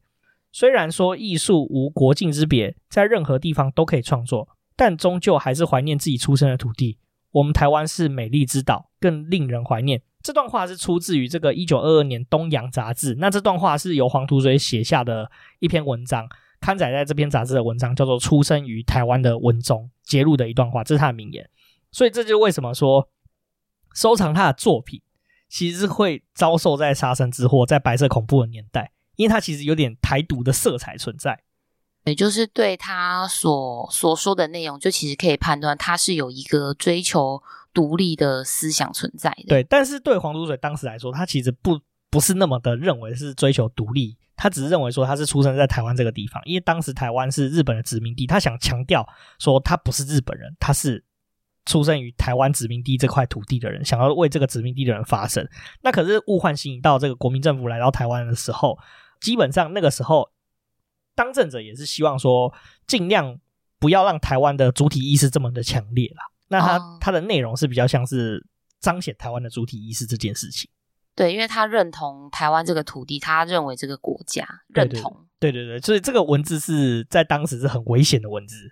[0.51, 6.97] 虽然说艺术无国境之别，在任何地方都可以创作，但终究还是怀念自己出生的土地。
[7.31, 10.01] 我们台湾是美丽之岛，更令人怀念。
[10.23, 13.15] 这段话是出自于这个一九二二年《东洋》杂志。
[13.19, 15.29] 那这段话是由黄土水写下的
[15.59, 16.27] 一篇文章，
[16.59, 21.49] 刊载在这篇杂志的文章叫做《出生于台湾的文中》节录的一段话，这是他的名言。
[21.91, 23.09] 所以这就是为什么说
[23.93, 25.01] 收藏他的作品
[25.49, 31.43] 其实是会遭受在杀身之祸，在白色恐怖的年代，因为他其实有点台独的色彩存在。
[32.05, 37.41] 也就是对他所所说的内容，就其实可以判断他是有一个追求。
[37.73, 41.79] 独立的思想存在的，对，但是对黄土水当时来说，他其实不
[42.09, 49.07] 不是那么的认为是追求独立，他只是认为说他是出生在台湾这个地方，因为当时台湾是日本的殖民地，他想强调
[49.39, 51.03] 说他不是日本人，他是
[51.65, 55.47] 出生于台湾殖民地这块土地的人，想要为这个殖民地的人发声。
[55.81, 58.77] 那可是物换星移，到这个国民政府来到台湾的时候，
[59.21, 60.31] 基本上那个时候
[61.15, 62.53] 当政者也是希望说
[62.87, 63.39] 尽量
[63.79, 66.30] 不要让台湾的主体意识这么的强烈啦。
[66.51, 68.45] 那他、哦、他的内容是比较像是
[68.81, 70.69] 彰显台湾的主体意识这件事情，
[71.15, 78.69] 对，因为他认同台湾这个土地，他认为这个国家认同，对对对，所以这个文字是在当时是很危险的文字，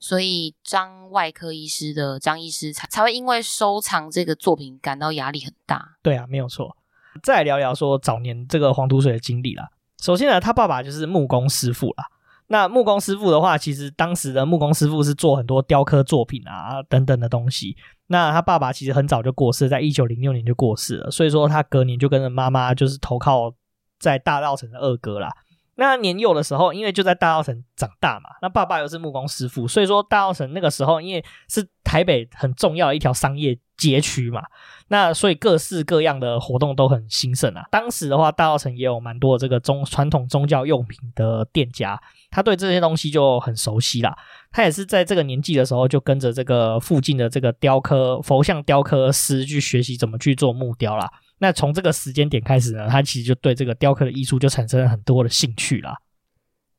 [0.00, 5.98] 所以张外科医师的张医师才才会因为收藏这个作品感到压力很大。
[6.02, 6.76] 对啊，没有错。
[7.22, 9.68] 再来聊聊说早年这个黄土水的经历啦。
[10.00, 12.04] 首先呢，他爸爸就是木工师傅啦。
[12.48, 17.76] 那木工师傅的话，其实当时的木工师傅是做很多雕刻作品啊等等的东西。
[18.08, 23.52] 那他爸爸其实很早就过世，在一九零六年就过世了，所以说他隔年就跟着妈妈就是投靠
[24.00, 25.30] 在大稻埕的二哥啦。
[25.74, 34.42] 那年幼的时候，因为就在大稻埕长大嘛，那爸爸又是木工师傅，所以说大稻埕那个时候，因为是台北很重要的一条商业街区嘛，
[34.88, 37.64] 那所以各式各样的活动都很兴盛啊。
[37.70, 44.16] 当时的话，大稻城也有蛮多这个宗传统宗教用品的店家，他对这些东西就很熟悉啦。
[44.50, 51.10] 他也是在这个年纪的时候，就跟着这个附近的这个雕刻佛像雕刻师去学习怎么去做木雕啦。
[51.38, 55.96] 那从这个时间点开始呢，他其实就对这个雕刻的艺术就产生了很多的兴趣啦。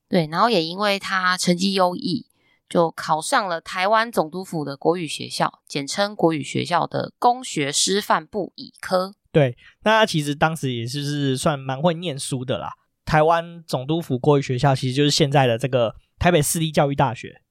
[0.09, 2.25] 对，然后也因为他成绩优异，
[2.67, 9.13] 就考上了台湾总督府的国语学校，简称国语学校的工学师范部乙科。
[9.31, 12.73] 对，那他其实当时也就是算蛮会念书的啦。
[13.09, 17.41] 台湾总督府国语学校其实就是现在的这个台北市立教育大学。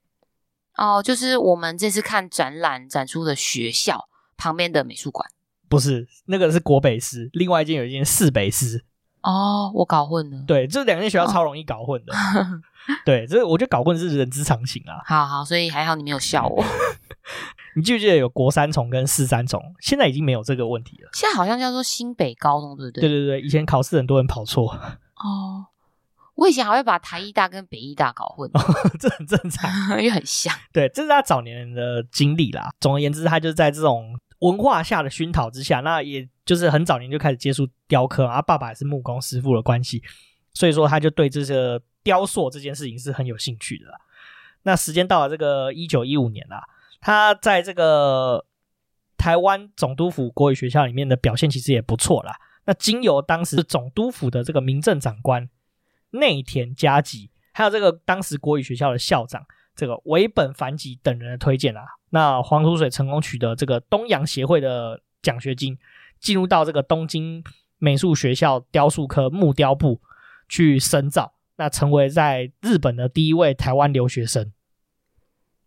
[0.77, 5.29] 哦，就是我们这次看展览展出的学校旁边的美术馆。
[5.68, 8.85] 不是，那个是国北师，另外一间有一间市北师。
[9.23, 10.44] 哦，我搞混了。
[10.47, 12.14] 对，这两间学校超容易搞混的。
[12.14, 12.62] 哦、
[13.05, 15.03] 对，这我觉得搞混是人之常情啊。
[15.05, 16.64] 好好，所以还好你没有笑我。
[17.75, 19.61] 你记不记得有国三重跟市三重？
[19.81, 21.11] 现在已经没有这个问题了。
[21.14, 23.01] 现在好像叫做新北高中，对不对？
[23.01, 24.79] 对对对，以前考试很多人跑错。
[25.19, 25.67] 哦，
[26.35, 28.61] 我以前还会把台艺大跟北艺大搞混，哦、
[28.99, 30.55] 这很正常， 因为很像。
[30.73, 32.71] 对，这是他早年的经历啦。
[32.81, 34.19] 总而言之，他就是在这种。
[34.41, 38.41] 文化下的熏陶之下，那也就是很早年就开始接触雕刻啊。
[38.41, 40.01] 爸爸也是木工师傅的关系，
[40.55, 43.87] 所以说他就对这个雕塑这件事情是很有兴趣的。
[44.63, 46.63] 那时间到了这个一九一五年啦，
[47.01, 48.47] 他在这个
[49.17, 52.37] 台湾总督府国语学校里面的表现其实也不错啦。
[52.69, 55.49] 那经由当时总督府的这个民政长官
[56.11, 59.47] 内田嘉吉，还有这个当时国语学校的校长。
[59.75, 65.79] 这个尾本繁吉等人的推荐啊，那黄土水成功取得这个东洋协会的奖学金，
[66.19, 67.45] 进入到这个东京
[67.79, 70.01] 美术学校雕塑科木雕部
[70.49, 74.53] 去深造，那成为在日本的第一位台湾留学生。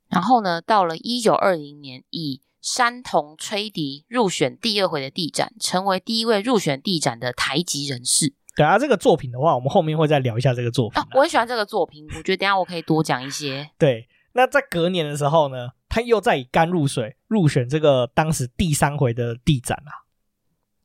[0.09, 8.33] 然后呢，到了一九二零年，以山童吹笛入选第二回的地展，成为第一位入选地展的台籍人士。
[8.55, 11.01] 对啊，这个作品的话，我们后面会再聊一下这个作品。
[11.01, 13.69] 啊，我很喜欢这个作品，我觉得等一下我可以多讲一些。
[13.77, 20.05] 对，那在隔年的时候呢，他又在以甘露水入选这个当时第三回的地展啊，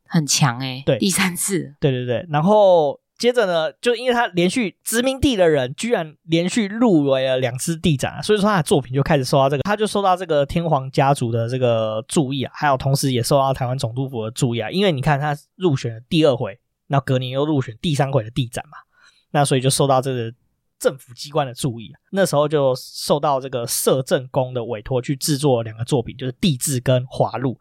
[0.07, 0.83] 很强哎、欸。
[0.87, 1.75] 对，第三次。
[1.81, 16.59] 对对对，然后接着呢，就因为他连续殖民地的人居然连续入围了两次地展啊，所以说他的作品就开始受到这个，他就受到这个天皇家族的这个注意啊，还有同时也受到台湾总督府的注意啊，因为你看他入选了第二回。
[16.89, 18.79] 那隔年又入选第三回的地展嘛，
[19.33, 20.33] 那所以就受到这个
[20.79, 21.93] 政府机关的注意。
[22.13, 27.59] 那时候就受到这个摄政宫的委托去制作两个作品，就是地质跟华录。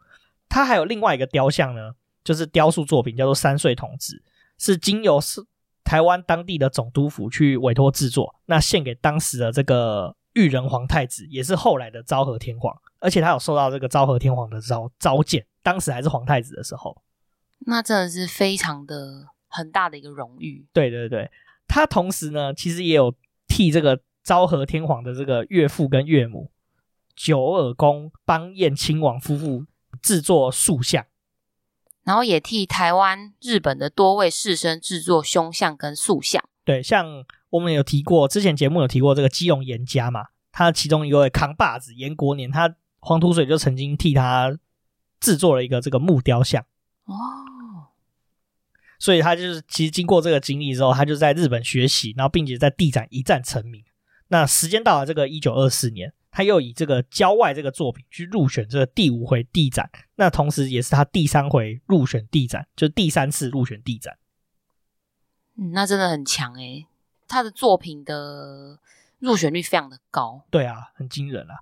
[0.48, 1.90] 他还有另外一个雕像呢，
[2.22, 4.22] 就是雕塑作品叫做三岁童子，
[4.58, 5.44] 是经由是
[5.84, 17.00] 台湾当地的总督府去委托制作，那献给当时的这个裕仁皇太子，也是后来的昭和天皇，而且他有受到这个昭和天皇的召召见，当时还是皇太子的时候。
[17.60, 20.66] 那真的是非常的很大的一个荣誉。
[20.72, 21.30] 对对对，
[21.66, 23.14] 他同时呢，其实也有
[23.46, 26.50] 替这个昭和天皇的这个岳父跟岳母
[27.14, 29.64] 九耳宫邦彦亲王夫妇
[30.02, 31.06] 制作塑像，
[32.06, 36.40] 然后也替台湾、日本的多位士绅制作胸像跟塑像。
[36.64, 44.56] 对，像我们有提过，之前节目有提过这个基隆严家嘛，他其中一位扛把子严国年，他黄土水就曾经替他
[45.18, 46.64] 制作了一个这个木雕像。
[47.06, 47.14] 哦，
[49.00, 53.84] 所以他就是其实经过这个经历之后，他就在日本学习，然后并且在地展一战成名。
[54.28, 64.18] 那时间到了这个一九二四年，他又以这个郊外这个作品去入选这个第五回地展，那同时也是他第三回入选地展，就是第三次入选地展。
[65.56, 66.86] 嗯，那真的很强诶，
[67.26, 68.78] 他的作品的
[69.18, 70.44] 入选率非常的高。
[70.50, 71.54] 对啊，很惊人啊。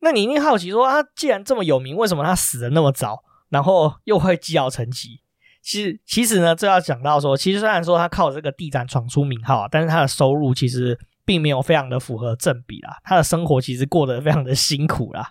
[0.00, 3.24] 那你一定好奇说，他既然这么有名，为什么他死的那么早？
[3.48, 5.20] 然后又会积劳成疾，
[5.62, 15.30] 其实其实呢，这要讲到说，其实虽然说他靠这个地展闯出名号啊，但是他的收入其实并没有非常的符合正比啦，他的生活其实过得非常的辛苦啦，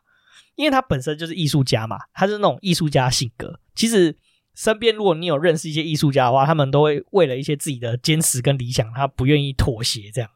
[0.56, 3.60] 因为他本身就是艺术家嘛，他是那种艺术家性格。
[3.76, 4.18] 其实
[4.56, 10.30] 身边如果你有认识一些艺术家的话，他们都会为了一些自己的坚持跟理想，他不愿意妥协这样。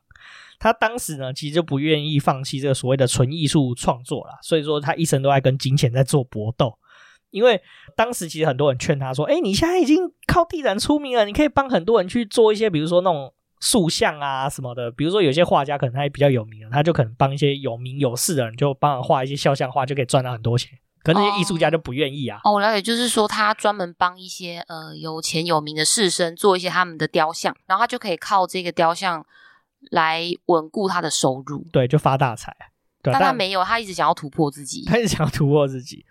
[0.58, 6.78] 他当时呢，其实就不愿意放弃这个所谓的纯艺术创作啦，所以说他一生都在跟金钱在做搏斗。
[7.30, 7.62] 因为
[7.98, 14.92] 当时其实很多人劝他说：“哎，你现在已经靠地产出名了，你可以帮很多人去做一些，比如说那种塑像啊什么的。
[14.92, 20.78] 比如说有些画家可能他也比较有名，他就可能帮一些有名有势的人，就帮他画一些肖像画，就可以赚到很多钱。
[21.04, 22.42] 可那些艺术家就不愿意啊。
[22.44, 29.24] 哦，我了解，就是说他专门帮一些呃有钱有名的士绅做一些他们的雕像，然后他就可以靠这个雕像
[29.92, 31.64] 来稳固他的收入。
[31.72, 32.56] 对，就发大财。
[33.04, 36.04] 对，但他没有，他一直想要突破自己， 他一直想要突破自己。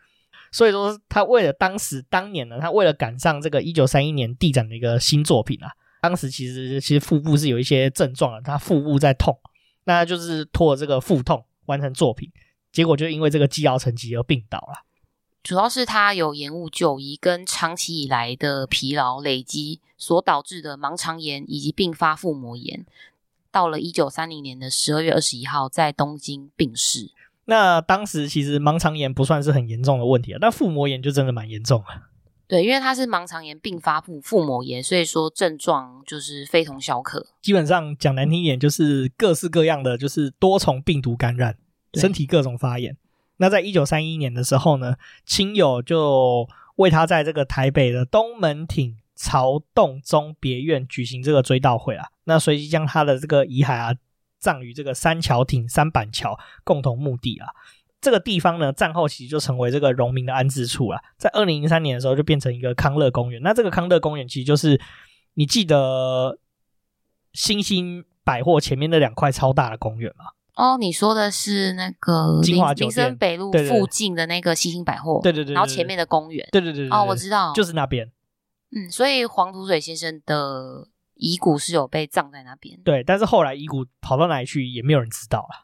[0.53, 5.73] 所以说，他为了当时当年呢，他为了赶上这个一九三一年地展的一个新作品啊，
[6.05, 9.41] 当时其实其实腹部是有一些症状的，他腹部在痛，
[9.85, 12.31] 那就是拖着这个腹痛完成作品，
[12.71, 14.85] 结果就因为这个积劳成疾而病倒了。
[15.43, 22.85] 主要是他有延误就医，跟长期以来的疲劳累积所导致的盲肠炎以及并发腹膜炎，
[23.51, 27.13] 到了一九三零年的十二月二十一号，在东京病逝。
[27.47, 32.11] 那当时其实盲肠炎不算是很严重的问题啊，但腹膜炎就真的蛮严重了。
[32.55, 37.27] 对，因为它是盲肠炎并发腹腹膜炎，所以说症状就是非同小可。
[37.43, 41.57] 基本上讲难听一点，就是各式各样的，就是多重病毒感染，
[41.95, 42.97] 身体各种发炎。
[43.39, 44.95] 那在一九三一年的时候呢，
[45.27, 53.93] 亲友就为他在这个台北的东门町曹洞中别院举行这个追悼会啊，那随即将他的这个遗骸啊
[54.39, 57.49] 葬于这个三桥町三板桥共同墓地啊。
[58.05, 61.01] 这个地方呢，战后其实就成为这个荣民的安置处了。
[61.17, 63.41] 在二零零三年的时候，就变成一个康乐公园。
[63.43, 64.79] 那这个康乐公园其实就是
[65.33, 66.39] 你记得
[67.33, 70.27] 星星百货前面那两块超大的公园吗？
[70.57, 78.13] 哦，你说的是那个金华酒店林森北路附近的那个星星百货，对对对，然后前面的公园，对对对，哦，我知道，就是那边。
[78.71, 85.64] 嗯，所以黄土水先生的遗骨是有被葬在那边，对，但是后来遗骨跑到哪里去，也没有人知道了。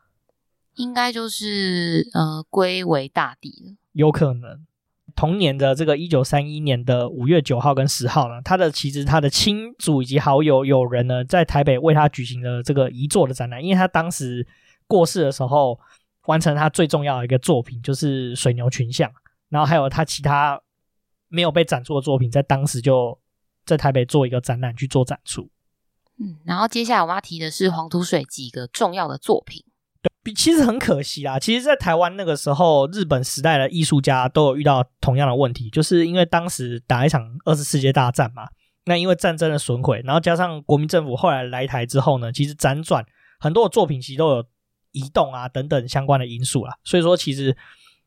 [0.74, 4.66] 应该就是呃归为大地了，有可能。
[5.16, 14.46] 同年的这个一九三一年的五月九号跟十号呢，他的其实他的亲属以及好友友人呢，在台北为他举行了这个遗作的展览，因为他当时。
[14.86, 15.78] 过世的时候，
[16.26, 19.08] 完成他最重要的一个作品，就是水牛群像，
[19.48, 20.60] 然后还有他其他
[21.28, 23.16] 没有被展出的作品，在当时就
[23.64, 25.48] 在台北做一个展览去做展出。
[26.18, 29.64] 嗯，然后接下来我们要提的是黄土水几个重要的作品。
[30.22, 31.38] 对，其实很可惜啦。
[31.38, 38.48] 其实，在台湾那个时候，日本时代的艺术家都有遇到同样的问题，就是因为当时打一场二次世界大战嘛，
[38.84, 43.04] 那因为战争的损毁，然后加上国民政府后来来台之后呢，其实辗转
[43.38, 44.44] 很多的作品其实都有。
[44.92, 47.56] 移动啊等等相关的因素啦，所以说其实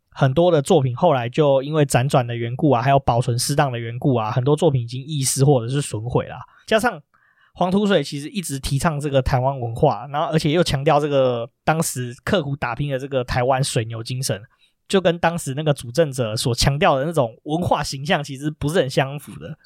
[0.09, 6.35] 很多的作品后来就因为辗转的缘故啊，还有保存适当的缘故啊，很多作品已经遗失或者是损毁了。
[6.67, 7.01] 加上
[7.53, 14.41] 黄土水其实一直提倡这个台湾文化，然后而且又强调这个当时刻苦打拼的这个台湾水牛精神，
[14.87, 19.57] 就跟当时那个主政者所强调的那种文化形象其实不是很相符的。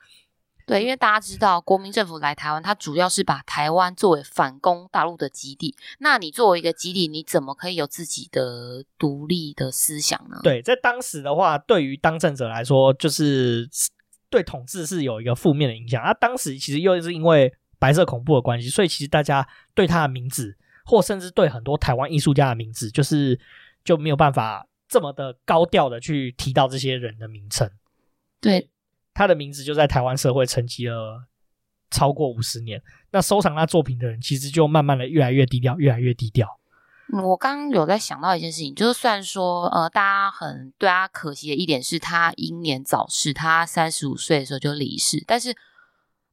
[0.65, 5.73] 对，因为大家知道，国民政府来台湾，它主要是把台湾作为反攻大陆的基地。
[5.99, 10.41] 那你作为一个基地，你怎么可以有自己的独立的思想呢？
[10.43, 13.69] 对，在当时的话，对于当政者来说，就是
[14.29, 16.03] 对统治是有一个负面的影响。
[16.03, 23.39] 啊，当时其实又是因为白色恐怖的关系，所以其实大家对他的名字，或甚至对很多台湾艺术家的名字，就是
[23.83, 27.69] 就没有办法这么的高调的去提到这些人的名称。
[28.39, 28.69] 对。
[29.13, 31.23] 他的名字就在台湾社会沉积了
[31.89, 36.59] 超过五十年，那收藏他作品的人其实就慢慢的越来越低调，越来越低调。
[37.23, 45.55] 我刚刚有在想到一件事情，就是虽然说呃，大家很对他可惜的一点是他英年早逝，他三十五岁的时候就离世，但是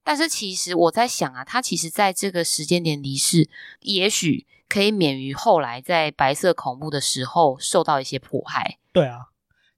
[0.04, 3.48] 但是其实我在想啊，他其实在这个时间点离世，
[3.80, 8.78] 也许可以免于后来在白色恐怖的时候受到一些迫害。
[8.92, 9.30] 对啊。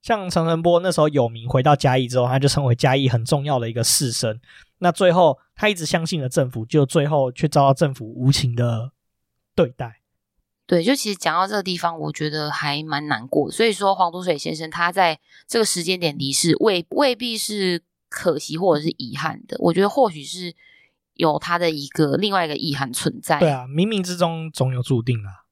[0.03, 4.39] 像陈澄波那时候有名，回到嘉义之后，他就成为嘉义很重要的一个士绅。
[4.77, 8.91] 那最后他一直相信了政府，就最后却遭到政府无情的
[9.53, 9.99] 对待。
[10.65, 13.51] 对，就其实讲到这个地方，我觉得还蛮难过。
[13.51, 19.57] 所以说，黄土水先生他在这个时间点离世，未未必是可惜或者是遗憾的。
[19.59, 20.55] 我觉得或许是
[21.13, 23.39] 有他的一个另外一个意涵存在。
[23.39, 25.45] 对啊，冥冥之中总有注定啊。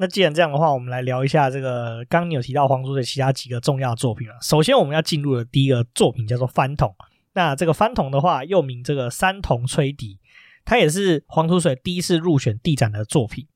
[0.00, 2.04] 那既然这样的话，我们来聊一下这个。
[2.08, 4.34] 刚刚你有提到黄土水其他几个重要作品了。
[4.40, 6.94] 首先，我们要进入的第一个作品叫做翻桶。
[7.32, 10.20] 那这个翻桶的话，又名这个三童吹笛，
[10.64, 13.48] 它也是黄土水第一次入选地展的作品。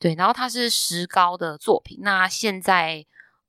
[0.00, 1.98] 对，然后它是石膏的作品。
[2.02, 3.06] 那现在已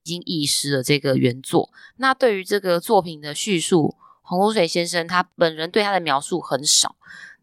[0.09, 1.69] 经遗失了这个原作。
[1.97, 6.95] 那对于这个作品的叙述，洪湖水先生他本人对他的描述很少。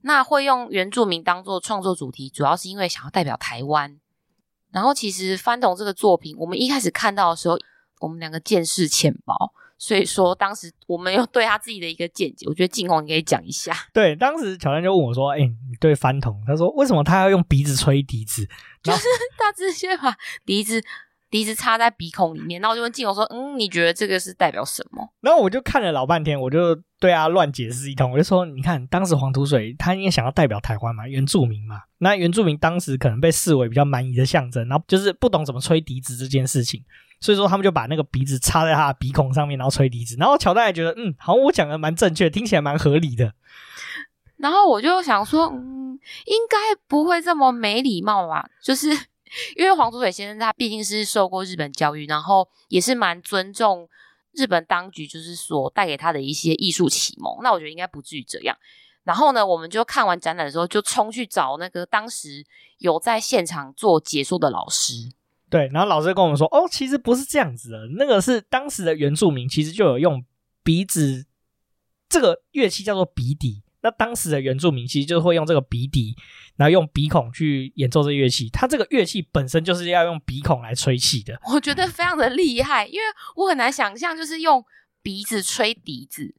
[0.02, 3.98] 那会用原住民当做创作主题，主要是因为想要代表台湾。
[4.70, 7.58] 然后其实番童这个作品，我们一开始看到的时候，
[8.00, 9.34] 我们两个见识浅薄，
[9.78, 12.46] 所以说当时我们有对他自己的一个见解。
[12.46, 13.74] 我觉得静红你可以讲一下。
[13.92, 16.40] 对，当时乔丹就问我说：“哎、欸，你对番童？
[16.46, 18.46] 他说为什么他要用鼻子吹笛子？
[18.84, 19.02] 就是
[19.36, 20.80] 他直接把笛子
[21.30, 28.12] 笛子插在鼻孔里面，然后我就问镜头说：“嗯，你觉得这个是代表什么？”然后我就看了老半天，我就对啊乱解释一通。
[28.12, 31.82] 我就说：“你看，当时黄土水他应该想要代表台湾嘛，原住民嘛。
[31.98, 36.84] 那原住民当时可能被视为比较蛮夷的象征，然后就是不懂怎么吹笛子这件事情，
[37.20, 40.16] 所以说他们就把那个鼻子插在他的鼻孔上面，然后吹笛子。
[40.18, 43.32] 然后乔丹也觉得，嗯，好像我讲的蛮正确，听起来蛮合理的。
[44.36, 46.56] 然后我就想说，嗯，应该
[46.86, 48.48] 不会这么没礼貌吧？
[48.62, 48.88] 就是。”
[49.56, 53.88] 因为黄土水先生他毕竟是受过日本教育，然后也是蛮尊重
[54.32, 57.42] 日本当局，就是所带给他的一些艺术启蒙。
[57.42, 58.56] 那我觉得应该不至于这样。
[59.04, 62.44] 然后呢，我们就看完展览的时候，就冲去找那个当时
[62.78, 65.12] 有在现场做解说的老师。
[65.48, 70.24] 对，然后老师跟我们说：“哦，其实不是这样子的，那个是当时的原住民，其实就有用
[70.64, 71.24] 鼻子
[72.08, 76.14] 这个乐器叫做鼻笛。”那当时的原住民其实就会用这个鼻笛，
[76.56, 78.48] 然后用鼻孔去演奏这乐器。
[78.50, 81.38] 它这个乐器本身就是要用鼻孔来吹气的。
[81.52, 83.04] 我觉得非常的厉害，因为
[83.36, 84.64] 我很难想象，就是用
[85.02, 86.34] 鼻子吹笛子。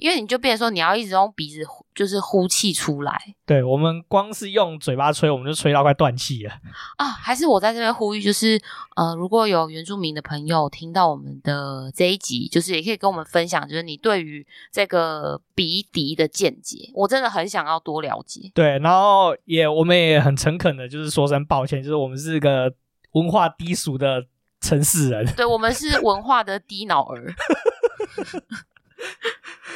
[0.00, 1.62] 因为你就变成说，你要一直用鼻子，
[1.94, 3.20] 就是呼气出来。
[3.44, 6.52] 对，我们光是用嘴巴吹，我们就吹到快断气了
[6.96, 7.06] 啊！
[7.06, 8.60] 还是我在这边呼吁，就是
[8.96, 18.50] 呃，如果有原住民的朋友听到我们的这一集，就是也可以跟我们分享，就是你对于这个鼻笛的见解，我真的很想要多了解。
[18.54, 22.72] 对，然后也我们也很诚恳的，就是说声抱歉，就是我们是个
[23.12, 24.24] 文化低俗的
[24.60, 25.26] 城市人。
[25.36, 27.34] 对，我们是文化的低脑儿。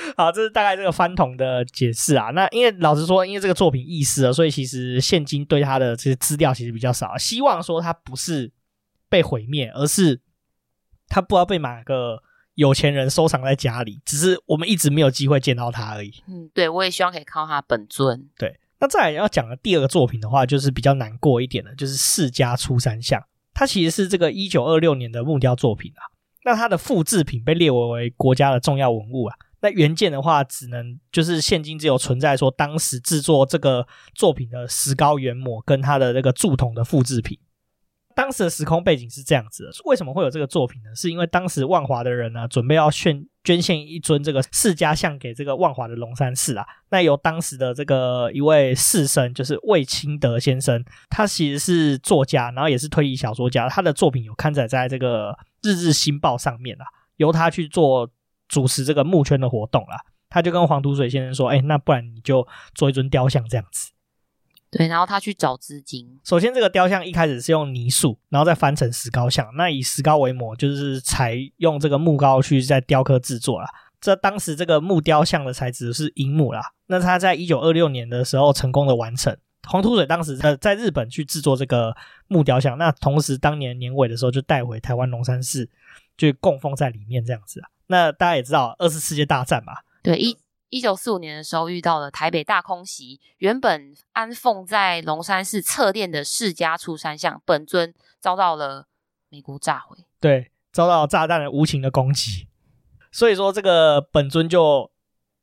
[0.16, 2.30] 好，这是大概这个翻桶的解释啊。
[2.30, 7.16] 那因为老实说，因为这个作品意思了，所以其实现今对他的这些资料其实比较少。
[7.18, 8.52] 希望说他不是
[9.08, 10.20] 被毁灭，而是
[11.08, 12.22] 他不知道被哪个
[12.54, 16.12] 有钱人收藏在家里，只是我们一直没有机会见到他而已。
[16.28, 18.28] 嗯，对，我也希望可以看到他本尊。
[18.38, 23.22] 对，那再来要讲的第二个作品的话，就是比较难过一点的，就是释迦出山像。
[23.52, 26.02] 它其实是这个一九二六年的木雕作品啊。
[26.44, 29.36] 那它的复制品被列为为国家的重要文物啊。
[29.64, 37.38] 那原件的话，只能就是现今只有存在说当时制作这个作品的石膏原模跟它的那个铸铜的复制品。
[38.14, 40.94] 当时的时空背景是这样子的，为什么会有这个作品呢？
[40.94, 46.66] 是因为当时万华的人呢，准备要献捐献一尊这个释迦像给这个万华的龙山寺啊。
[46.90, 55.30] 那由当时的这个一位士绅，就是魏清德先生，他其实是作家，然后也是推理小说家，他的作品有刊载在这个
[55.62, 56.84] 《日日新报》上面啊，
[57.16, 58.10] 由他去做。
[58.54, 60.00] 主持这个募圈的活动啦，
[60.30, 63.90] 他就跟黄土水先生说：“哎、欸，那不然你就做一尊雕像这样子。”
[64.70, 66.20] 对，然后他去找资金。
[66.22, 69.44] 首先，这个雕像一开始是用泥塑，然后再翻成石膏像。
[69.56, 73.68] 那以石膏为模，就是采用这个木膏去在雕刻制作啦。
[74.00, 76.62] 这当时这个木雕像的材质是樱木啦。
[76.86, 79.36] 那他在一九二六年的时候成功的完成。
[79.66, 81.96] 黄土水当时在在日本去制作这个
[82.28, 85.68] 木雕像，那同时当年年尾的时候就带回台湾龙山寺，
[86.16, 87.68] 就供奉在里面这样子啊。
[87.86, 90.36] 那大家也知道，二次世界大战嘛，对，一
[90.70, 98.86] 一九四五年的时候遇到了台北大空袭，原本安奉在龙山寺侧殿的释迦出山像本尊遭到了
[99.28, 102.48] 美国炸毁，对，遭到炸弹的无情的攻击，
[103.12, 104.90] 所以说这个本尊就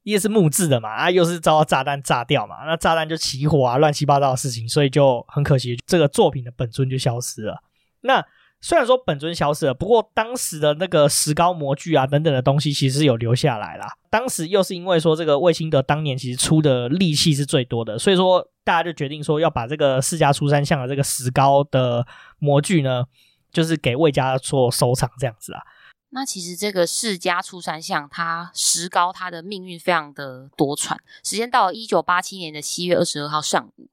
[0.04, 7.64] 也是木质的嘛，啊，又是遭到炸弹炸掉嘛，那炸弹就起火啊，乱七八糟的事情，所以就很可惜，这个作品的本尊就消失了。
[8.02, 8.26] 那
[8.62, 13.88] 虽然说本尊消失了，不过当时的那个石膏模具啊等等的东西，其实有留下来啦。
[14.10, 22.06] 当时又是因为说这个魏清德当年其实出的力气是最多的，所以说大家就决定说要把这个世家出山像的这个石膏的
[22.38, 23.06] 模具呢，
[23.52, 25.62] 就是给魏家做收藏这样子啊。
[26.12, 30.98] 那其实这个世家出山像，它石膏它的命运非常的多舛。
[31.24, 33.90] 时间到了一九八七年的七月二十二号上午，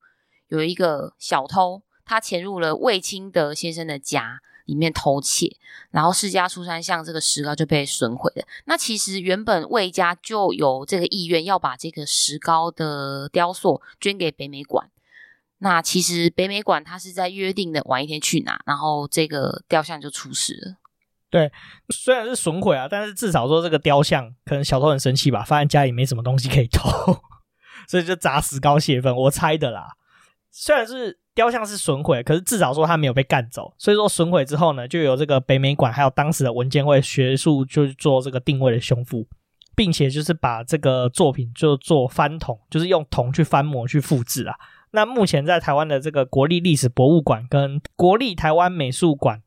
[0.49, 4.41] 有一个小偷他潜入了魏清德先生的家。
[4.69, 5.57] 里面偷窃，
[5.91, 8.47] 然后释迦出山像这个石膏就被损毁了。
[8.67, 14.91] 那其实原本魏家就有这个意愿要把这个石膏的雕塑捐给北美馆。
[15.61, 20.77] 那其实北美馆他是在约定的晚一天去拿，然后这个雕像就出事了。
[21.31, 21.51] 对，
[21.89, 26.89] 虽然是损毁啊，但是至少说这个雕像可能小偷很生气吧，发现家里没什么东西可以偷，
[27.89, 29.15] 所以就砸石膏泄愤。
[29.17, 29.95] 我猜的啦，
[30.59, 31.19] 虽然是。
[31.39, 39.25] 雕像是损毁，可是至少说他没有被干走，所以说损毁之后呢，就有这个北美馆还有当时的文件会学术就做这个定位的修复，
[39.77, 44.57] 并且就是把这个作品就做翻铜，就是用铜去翻模去复制啊。
[44.91, 49.41] 那目前在台湾的这个国立历史博物馆、跟国立台湾美术馆，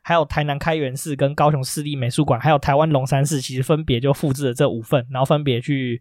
[0.00, 6.00] 还有台南开元寺跟高雄市立美术馆，还有台湾龙山寺，其实分别就复制了这五份，然后分别去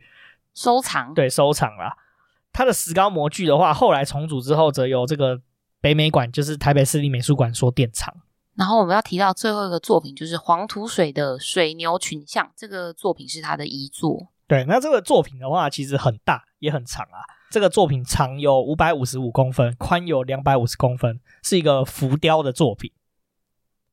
[0.54, 1.98] 收藏，对，收藏啦。
[2.54, 5.42] 它的石膏模具的话，后来重组之后，则由这个
[5.80, 8.14] 北美馆，就是台北市立美术馆所典藏。
[8.56, 14.28] 然后我们要提到最后一个作品，就是黄土水的水牛群像，这个作品是他的遗作。
[14.46, 17.24] 对，那这个作品的话，其实很大也很长啊。
[17.50, 22.92] 这个作品长有五百五十五公分，宽有两百五十公分，是一个浮雕的作品。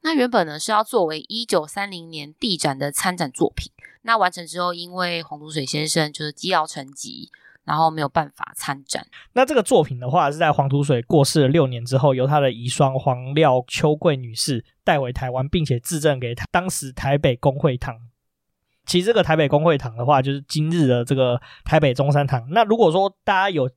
[0.00, 7.30] 那原本呢是要作为一九三零年地展的参展作品，那完成之后，因为黄土水先生就是积劳成疾，
[7.68, 9.06] 然后没有办法参展。
[9.34, 17.94] 那这个作品的话，是在黄土水过世了六年之后，由他的遗孀黄廖秋桂女士带回台湾，并且自赠给当时台北公会堂。
[18.86, 22.48] 其实这个台北公会堂的话，就是今日的这个台北中山堂。
[22.52, 23.70] 那如果说大家有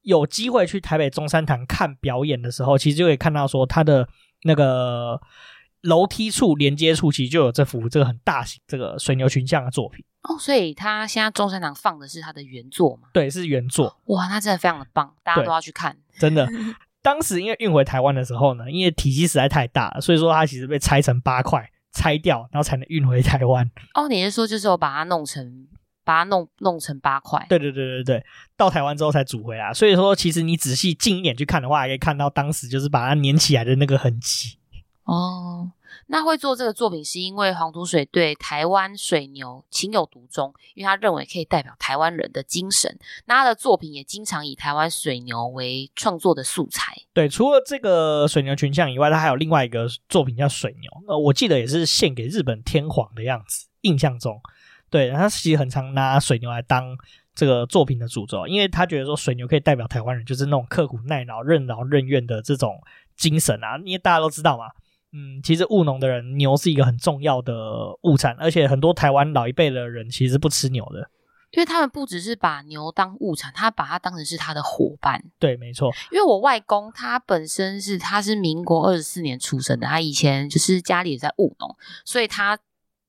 [0.00, 4.08] 有机会去台北中山堂看表演的时候，其实就可以看到说它的
[4.44, 5.20] 那个
[5.82, 10.02] 楼梯处连接处，其实就有这幅这个很大型这个水牛群像的作品。
[10.28, 13.08] 哦，所以他现在中山堂放的是他的原作嘛？
[13.12, 13.98] 对，是原作。
[14.06, 15.96] 哇，那真的非常的棒，大家都要去看。
[16.18, 16.48] 真的，
[17.02, 21.70] 当时因为运回台湾的时候呢，因为体积实在太大了，所以说它其实被拆成八块。
[21.90, 23.68] 拆掉，然后才能运回台湾。
[23.94, 25.66] 哦，你是说就是我把它弄成，
[26.04, 27.44] 把它弄弄成八块？
[27.48, 28.24] 对对对对对，
[28.56, 29.72] 到台湾之后才煮回来。
[29.72, 34.58] 所以说，其实你仔细近一点去看的话，还可以看到当时就是把它粘起来的那个痕迹。
[35.04, 35.72] 哦。
[36.06, 42.98] 那会做这个作品，是因为黄土水对台湾水牛情有独钟，因为他认为可以代表台湾人的精神。
[43.26, 46.96] 那他的作品也经常以台湾水牛为创作的素材。
[47.12, 50.90] 对，除了这个水牛群像以外，他还有另外一个作品叫水牛。
[51.06, 54.40] 呃，我记得也是献给日本天皇的样子，印象中。
[54.90, 56.96] 对，他其实很常拿水牛来当
[57.34, 62.80] 这个作品的主轴，因为他觉得说水牛可以代表台湾人，就是那种刻苦耐劳、任劳任怨的这种
[63.16, 63.76] 精神啊。
[63.84, 64.70] 因为大家都知道嘛。
[65.12, 67.54] 嗯，其实务农的人，牛是一个很重要的
[68.02, 71.10] 物产，而且很多台湾老一辈的人其实不吃牛的，
[71.52, 75.24] 因为他们不只是把牛当物产，他把它当成是他的伙伴。
[75.38, 75.90] 对，没错。
[76.12, 82.58] 因为我外公他本身是他是民国二十四年出生的，他以前就是家里也在务农，所以他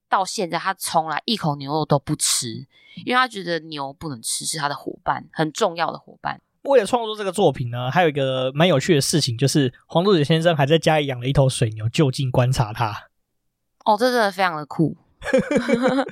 [0.07, 2.65] 到现在他从来一口牛肉都不吃，
[3.05, 6.39] 因为他觉得牛不能吃，是他的伙伴，很重要的伙伴。
[6.63, 13.09] 为了创作这个作品呢，还有一个蛮有趣的事情，就是黄土水先生还在家里养了一头水牛，就近观察它。
[13.85, 14.97] 哦，这真的非常的酷。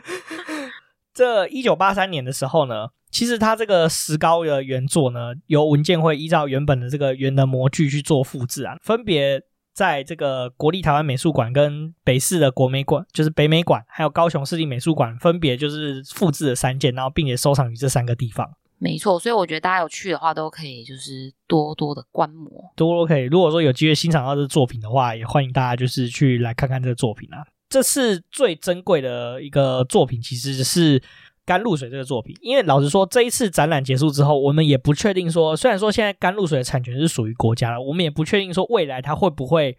[1.14, 9.42] 这一九八三年的时候呢，其实他这个石膏的原作呢，由文建会依照原本的这个原的模具去做复制啊，分别
[9.74, 18.52] 在这个国立台湾美术馆跟北市的国美馆，就是北美馆，还有高雄市立美术馆，分别就是复制了三件，然后并且收藏于这三个地方。
[18.80, 23.24] 没错，所以我觉得大家有去的话，都可以就是多多的观摩，多多可以。
[23.24, 27.44] 如果说有机会欣赏到这作品的话，也欢迎大家就是去来看看这个作品啊。
[27.70, 31.02] 这次最珍贵的一个作品，其实是
[31.44, 32.38] 甘露水这个作品。
[32.40, 39.78] 因为老实说，这一次展览结束之后，我们也不确定说，虽然说现在甘露水的产权是属于国家了，我们也不确定说未来它会不会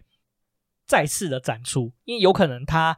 [0.85, 2.97] 再次的展出，因为有可能它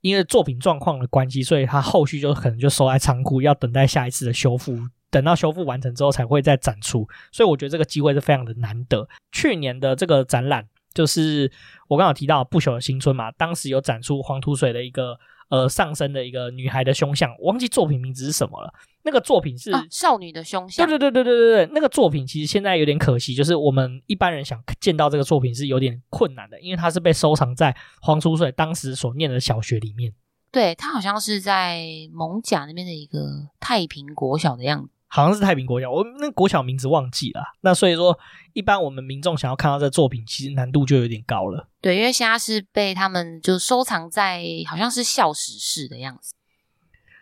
[0.00, 4.76] 因为作品状况的关系，所以它后续就可能就收在仓库，要等待下一次的修复。
[5.10, 9.08] 等到修复完成之后才会再展出，所以我觉得这个机会是非常的难得。
[9.32, 11.50] 去年的这个展览就是
[11.88, 18.72] 我刚好提到不朽的新村嘛，当时有展出黄土水的一个呃上身的一个女孩的胸像，我忘记作品名字是什么了。
[19.04, 30.12] 那个作品是、啊、少女的胸像，对对对对对对对，那个作品其实现在有点可惜，就是我们一般人想见到这个作品是有点困难的，因为它是被收藏在黄土水当时所念的小学里面。
[30.50, 34.97] 对，它好像是在蒙甲那边的一个太平国小的样子。
[35.10, 37.42] 好像是太平国小，我那国小名字忘记了。
[37.62, 38.18] 那所以说，
[38.52, 41.66] 一般我们民众想要看到这作品，其实难度就有点高了。
[41.80, 46.34] 对，因为现在是被他们就收藏在好像是校史室的样子。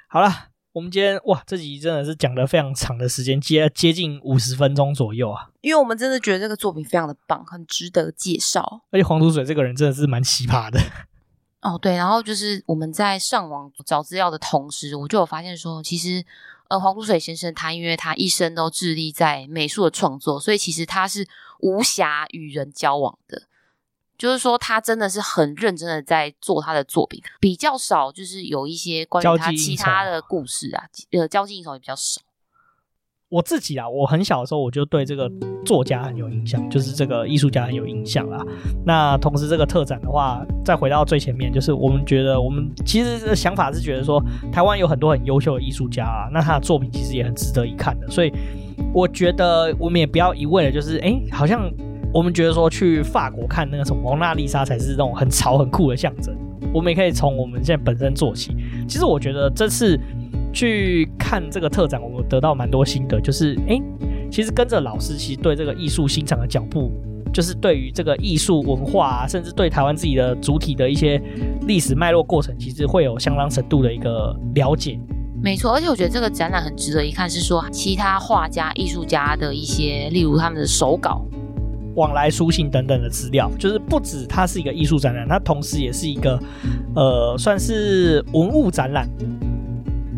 [0.09, 5.51] 好了，我们今天哇，这集真的是讲了非常长的时间，接接近五十分钟左右啊。
[5.61, 8.83] 因为我们真的觉得这个作品非常的棒，很值得介绍。
[8.91, 10.81] 而且黄土水这个人真的是蛮奇葩的。
[11.61, 16.25] 哦，对，然后就是我们在上网找资料的同时，我就有发现说，其实。
[16.69, 21.27] 呃，黄土水先生他因为他一生都致力在美术的创作，所以其实他是
[21.61, 23.43] 无暇与人交往的。
[24.19, 32.23] 就是说，他真的是很认真的在做他的作品，比较少就是有一些关于他其他的故事啊，呃，交际应酬也比较少。
[33.29, 35.29] 我自己啊，我很小的时候我就对这个
[35.65, 38.45] 作家很有印象，就是这个艺术家很有印象啦。
[38.85, 44.23] 那同时这个特展的话，再回到最前面，就是我们觉得我们其实的想法是觉得说，
[44.53, 48.09] 台湾有很多很优秀的艺术家啊，那他的作品其实也很值得一看的。
[48.09, 48.33] 所以
[48.95, 51.69] 我觉得我们也不要一味的就是，哎，好像
[52.15, 56.33] 我们觉得说去法国看那个什么蒙娜丽莎才是那种很潮很酷的象征，
[56.73, 58.57] 我们也可以从我们现在本身做起。
[58.87, 59.99] 其实我觉得这次。
[60.57, 63.79] 去看这个特展，我得到蛮多心得，就是哎，
[64.31, 66.91] 其实跟着老师，其实对这个艺术欣赏的脚步，
[67.31, 71.21] 就是对于这个艺术文化啊，甚至对台湾自己的主体的一些
[71.67, 74.99] 历史脉络过程，其实会有相当程度的一个了解。
[75.43, 81.23] 没错，而且我觉得这个展览很值得一看，是说其他画家、艺术家的一些，例如他们的手稿、
[81.97, 86.41] 往来书信等等的资料，就是不止它是一个艺术展览，它同时也是一个
[86.95, 89.07] 呃，算是文物展览。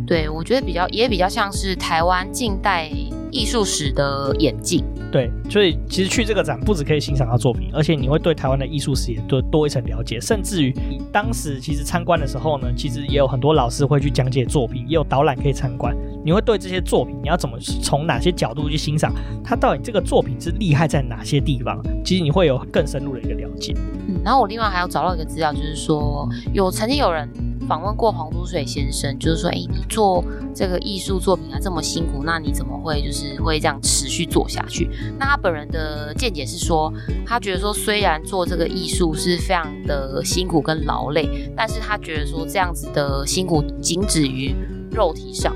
[0.08, 2.90] 对，我觉得比较也比较像是台湾近代
[3.30, 4.82] 艺术史的演进。
[5.12, 10.18] 对，所以其实去这个展不止可以欣赏到作品，而且你会对台湾的艺术史也多多一层了解。
[10.20, 10.74] 甚至于
[11.12, 15.94] 当时其实参观的时候呢，其实也有很多老师会去讲解作品，也有导览可以参观。
[16.24, 19.12] 你会对这些作品，你要怎么从哪些角度去欣赏
[19.44, 21.82] 它，到底这个作品是厉害在哪些地方？
[22.04, 23.74] 其实你会有更深入的一个了解。
[24.08, 27.28] 嗯，然后我另外还要找到一个资料，就是说有曾经有人。
[27.68, 34.88] 访问过黄土水先生，就是说，哎，你做这个艺术作品啊这么辛苦，那你怎么会就是会这样持续做下去？
[35.18, 36.90] 那他本人的见解是说，
[37.26, 44.54] 他觉得说，虽然做这个艺术是非常的辛苦跟劳累，但是他觉得说这样子的辛苦仅止于
[44.90, 45.54] 肉体上，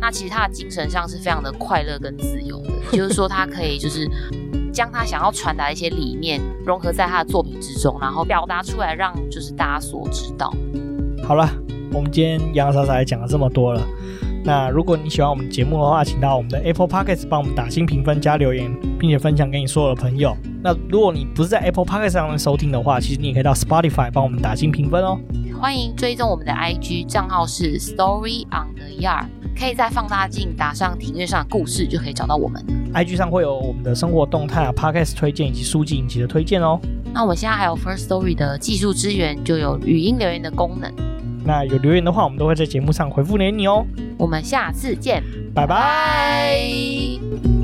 [0.00, 4.08] 那其实他的精神上是非常的快乐跟自由的，就是说他可以就是
[4.72, 10.52] 将他想要传达的一些理念融合在他的作品之中，然后表达出来，让就是大家所知道。
[11.26, 11.50] 好了，
[11.92, 13.86] 我们今天洋洋洒洒也讲了这么多了。
[14.44, 20.34] 那如果你喜欢我们节目的话，请到我们的 Apple Podcast 帮我们打新评分加留言，并且分享给你所有的朋友。
[20.62, 25.18] 那如果你不是在 Apple Podcast 上面收听的话，其实你也可以到 Spotify 帮我们打新评分哦。
[25.60, 29.26] 欢迎追踪我们的 IG 账号是 Story on the Yard，
[29.58, 32.64] 可以在放大镜打上庭院上的故事，就可以找到我们。
[32.94, 36.78] IG 上会有我们的生活动态啊、Podcast 推荐以及书籍影集的推荐哦。
[37.12, 40.92] 那我们现在还有 First Story 的技术支援，就有语音留言的功能。
[41.44, 43.84] 那有留言的话，我们都会在节目上回复给你哦。
[44.16, 45.22] 我们下次见，
[45.54, 47.57] 拜拜。